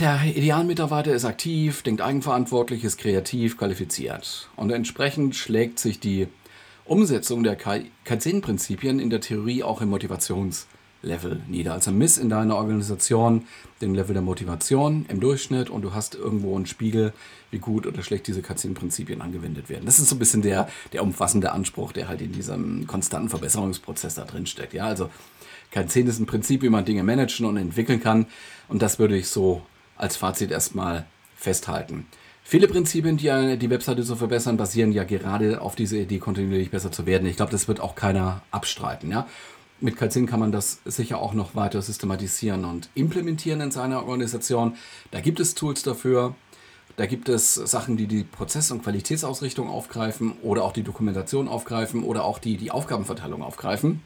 Der 0.00 0.20
Idealmitarbeiter 0.24 1.14
ist 1.14 1.24
aktiv, 1.24 1.82
denkt 1.82 2.02
eigenverantwortlich, 2.02 2.84
ist 2.84 2.98
kreativ, 2.98 3.56
qualifiziert. 3.56 4.50
Und 4.54 4.70
entsprechend 4.70 5.34
schlägt 5.34 5.78
sich 5.78 5.98
die 5.98 6.28
Umsetzung 6.84 7.42
der 7.42 7.56
Kaizen-Prinzipien 7.56 9.00
in 9.00 9.08
der 9.08 9.22
Theorie 9.22 9.62
auch 9.62 9.80
im 9.80 9.88
Motivationslevel 11.02 11.42
nieder. 11.48 11.72
Also 11.74 11.90
miss 11.90 12.18
in 12.18 12.28
deiner 12.28 12.56
Organisation 12.56 13.46
den 13.80 13.94
Level 13.94 14.14
der 14.14 14.22
Motivation 14.22 15.06
im 15.08 15.20
Durchschnitt 15.20 15.70
und 15.70 15.82
du 15.82 15.94
hast 15.94 16.14
irgendwo 16.14 16.56
einen 16.56 16.66
Spiegel, 16.66 17.12
wie 17.50 17.58
gut 17.58 17.86
oder 17.86 18.02
schlecht 18.02 18.26
diese 18.26 18.42
Kaizen-Prinzipien 18.42 19.22
angewendet 19.22 19.68
werden. 19.68 19.86
Das 19.86 19.98
ist 19.98 20.08
so 20.08 20.16
ein 20.16 20.18
bisschen 20.18 20.42
der, 20.42 20.68
der 20.92 21.02
umfassende 21.02 21.52
Anspruch, 21.52 21.92
der 21.92 22.08
halt 22.08 22.20
in 22.20 22.32
diesem 22.32 22.86
konstanten 22.86 23.28
Verbesserungsprozess 23.28 24.14
da 24.14 24.24
drin 24.24 24.46
steckt. 24.46 24.74
Ja, 24.74 24.86
also 24.86 25.10
Kaizen 25.70 26.06
ist 26.06 26.18
ein 26.18 26.26
Prinzip, 26.26 26.62
wie 26.62 26.68
man 26.68 26.84
Dinge 26.84 27.02
managen 27.02 27.46
und 27.46 27.56
entwickeln 27.56 28.02
kann. 28.02 28.26
Und 28.68 28.82
das 28.82 28.98
würde 28.98 29.16
ich 29.16 29.28
so 29.28 29.62
als 29.96 30.16
Fazit 30.16 30.50
erstmal 30.50 31.06
festhalten. 31.36 32.06
Viele 32.42 32.66
Prinzipien, 32.66 33.18
die 33.18 33.58
die 33.58 33.68
Webseite 33.68 34.02
zu 34.04 34.16
verbessern, 34.16 34.56
basieren 34.56 34.92
ja 34.92 35.04
gerade 35.04 35.60
auf 35.60 35.76
dieser 35.76 35.98
Idee, 35.98 36.18
kontinuierlich 36.18 36.70
besser 36.70 36.90
zu 36.90 37.04
werden. 37.04 37.28
Ich 37.28 37.36
glaube, 37.36 37.52
das 37.52 37.68
wird 37.68 37.80
auch 37.80 37.94
keiner 37.94 38.40
abstreiten. 38.50 39.10
Ja? 39.10 39.26
Mit 39.80 39.96
Kalzin 39.96 40.26
kann 40.26 40.40
man 40.40 40.50
das 40.50 40.80
sicher 40.84 41.18
auch 41.20 41.34
noch 41.34 41.54
weiter 41.54 41.80
systematisieren 41.82 42.64
und 42.64 42.88
implementieren 42.94 43.60
in 43.60 43.70
seiner 43.70 44.04
Organisation. 44.04 44.76
Da 45.12 45.20
gibt 45.20 45.38
es 45.38 45.54
Tools 45.54 45.82
dafür. 45.82 46.34
Da 46.96 47.06
gibt 47.06 47.28
es 47.28 47.54
Sachen, 47.54 47.96
die 47.96 48.08
die 48.08 48.24
Prozess- 48.24 48.72
und 48.72 48.82
Qualitätsausrichtung 48.82 49.70
aufgreifen 49.70 50.32
oder 50.42 50.64
auch 50.64 50.72
die 50.72 50.82
Dokumentation 50.82 51.46
aufgreifen 51.46 52.02
oder 52.02 52.24
auch 52.24 52.40
die, 52.40 52.56
die 52.56 52.72
Aufgabenverteilung 52.72 53.42
aufgreifen. 53.42 54.02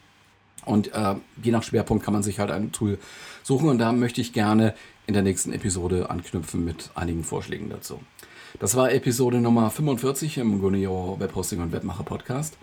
Und 0.66 0.92
äh, 0.92 1.14
je 1.42 1.52
nach 1.52 1.62
Schwerpunkt 1.62 2.04
kann 2.04 2.12
man 2.12 2.22
sich 2.22 2.38
halt 2.38 2.50
ein 2.50 2.70
Tool 2.70 2.98
suchen. 3.42 3.70
Und 3.70 3.78
da 3.78 3.92
möchte 3.92 4.20
ich 4.20 4.34
gerne 4.34 4.74
in 5.06 5.14
der 5.14 5.22
nächsten 5.22 5.52
Episode 5.52 6.10
anknüpfen 6.10 6.64
mit 6.64 6.90
einigen 6.94 7.24
Vorschlägen 7.24 7.70
dazu. 7.70 8.00
Das 8.60 8.76
war 8.76 8.92
Episode 8.92 9.40
Nummer 9.40 9.70
45 9.70 10.38
im 10.38 10.60
Gunio 10.60 11.16
Webhosting 11.18 11.60
und 11.60 11.72
Webmacher 11.72 12.04
Podcast. 12.04 12.58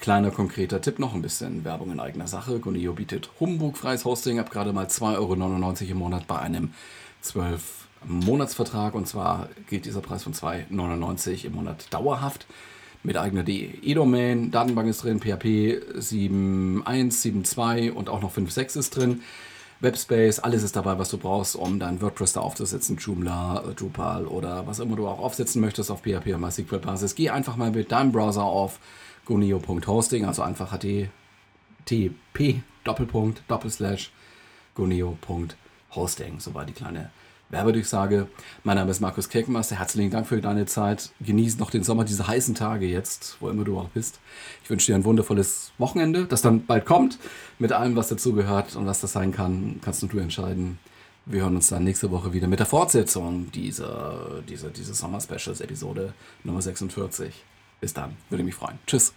Kleiner 0.00 0.30
konkreter 0.30 0.80
Tipp, 0.80 0.98
noch 0.98 1.14
ein 1.14 1.22
bisschen 1.22 1.64
Werbung 1.64 1.90
in 1.90 2.00
eigener 2.00 2.28
Sache. 2.28 2.58
Gunio 2.58 2.92
bietet 2.92 3.30
Humbug-freies 3.40 4.04
Hosting 4.04 4.38
ab 4.38 4.50
gerade 4.50 4.72
mal 4.72 4.86
2,99 4.86 5.12
Euro 5.16 5.90
im 5.90 5.98
Monat 5.98 6.26
bei 6.26 6.38
einem 6.38 6.74
12-Monatsvertrag. 7.24 8.94
Und 8.94 9.08
zwar 9.08 9.48
gilt 9.68 9.86
dieser 9.86 10.02
Preis 10.02 10.22
von 10.22 10.34
2,99 10.34 11.46
im 11.46 11.54
Monat 11.54 11.86
dauerhaft 11.90 12.46
mit 13.02 13.16
eigener 13.16 13.48
E-Domain. 13.48 14.50
Datenbank 14.50 14.88
ist 14.88 15.02
drin, 15.02 15.20
PHP 15.20 15.96
7.1, 15.98 16.84
7.2 16.84 17.90
und 17.90 18.08
auch 18.08 18.20
noch 18.20 18.36
5.6 18.36 18.78
ist 18.78 18.96
drin. 18.96 19.22
Webspace, 19.80 20.38
alles 20.38 20.62
ist 20.62 20.74
dabei, 20.76 20.98
was 20.98 21.10
du 21.10 21.18
brauchst, 21.18 21.54
um 21.54 21.78
dein 21.78 22.00
WordPress 22.00 22.32
da 22.32 22.40
aufzusetzen, 22.40 22.96
Joomla, 22.96 23.62
äh, 23.68 23.74
Drupal 23.74 24.26
oder 24.26 24.66
was 24.66 24.78
immer 24.78 24.96
du 24.96 25.06
auch 25.06 25.18
aufsetzen 25.18 25.60
möchtest 25.60 25.90
auf 25.90 26.00
PHP 26.00 26.28
oder 26.28 26.38
MySQL-Basis. 26.38 27.14
Geh 27.14 27.30
einfach 27.30 27.56
mal 27.56 27.70
mit 27.70 27.92
deinem 27.92 28.12
Browser 28.12 28.44
auf 28.44 28.78
gunio.hosting, 29.26 30.24
also 30.24 30.42
einfach 30.42 30.72
http 30.72 32.62
Doppelpunkt. 32.84 33.42
So 36.38 36.54
war 36.54 36.64
die 36.64 36.72
kleine 36.72 37.10
Werbedurchsage. 37.50 38.26
Mein 38.64 38.76
Name 38.76 38.90
ist 38.90 39.00
Markus 39.00 39.28
Kirkenmeister. 39.28 39.78
Herzlichen 39.78 40.10
Dank 40.10 40.26
für 40.26 40.40
deine 40.40 40.66
Zeit. 40.66 41.10
Genieß 41.20 41.58
noch 41.58 41.70
den 41.70 41.84
Sommer, 41.84 42.04
diese 42.04 42.26
heißen 42.26 42.54
Tage 42.54 42.86
jetzt, 42.86 43.36
wo 43.40 43.48
immer 43.48 43.64
du 43.64 43.78
auch 43.78 43.88
bist. 43.90 44.18
Ich 44.64 44.70
wünsche 44.70 44.86
dir 44.86 44.96
ein 44.96 45.04
wundervolles 45.04 45.72
Wochenende, 45.78 46.24
das 46.24 46.42
dann 46.42 46.66
bald 46.66 46.86
kommt. 46.86 47.18
Mit 47.58 47.72
allem, 47.72 47.94
was 47.94 48.08
dazugehört 48.08 48.74
und 48.74 48.86
was 48.86 49.00
das 49.00 49.12
sein 49.12 49.30
kann, 49.30 49.80
kannst 49.82 50.02
du 50.02 50.18
entscheiden. 50.18 50.78
Wir 51.24 51.42
hören 51.42 51.56
uns 51.56 51.68
dann 51.68 51.84
nächste 51.84 52.10
Woche 52.10 52.32
wieder 52.32 52.48
mit 52.48 52.58
der 52.58 52.66
Fortsetzung 52.66 53.50
dieser, 53.52 54.42
dieser, 54.48 54.70
dieser 54.70 54.94
Sommer-Specials-Episode 54.94 56.14
Nummer 56.44 56.62
46. 56.62 57.32
Bis 57.80 57.94
dann, 57.94 58.16
würde 58.30 58.44
mich 58.44 58.54
freuen. 58.54 58.78
Tschüss. 58.86 59.12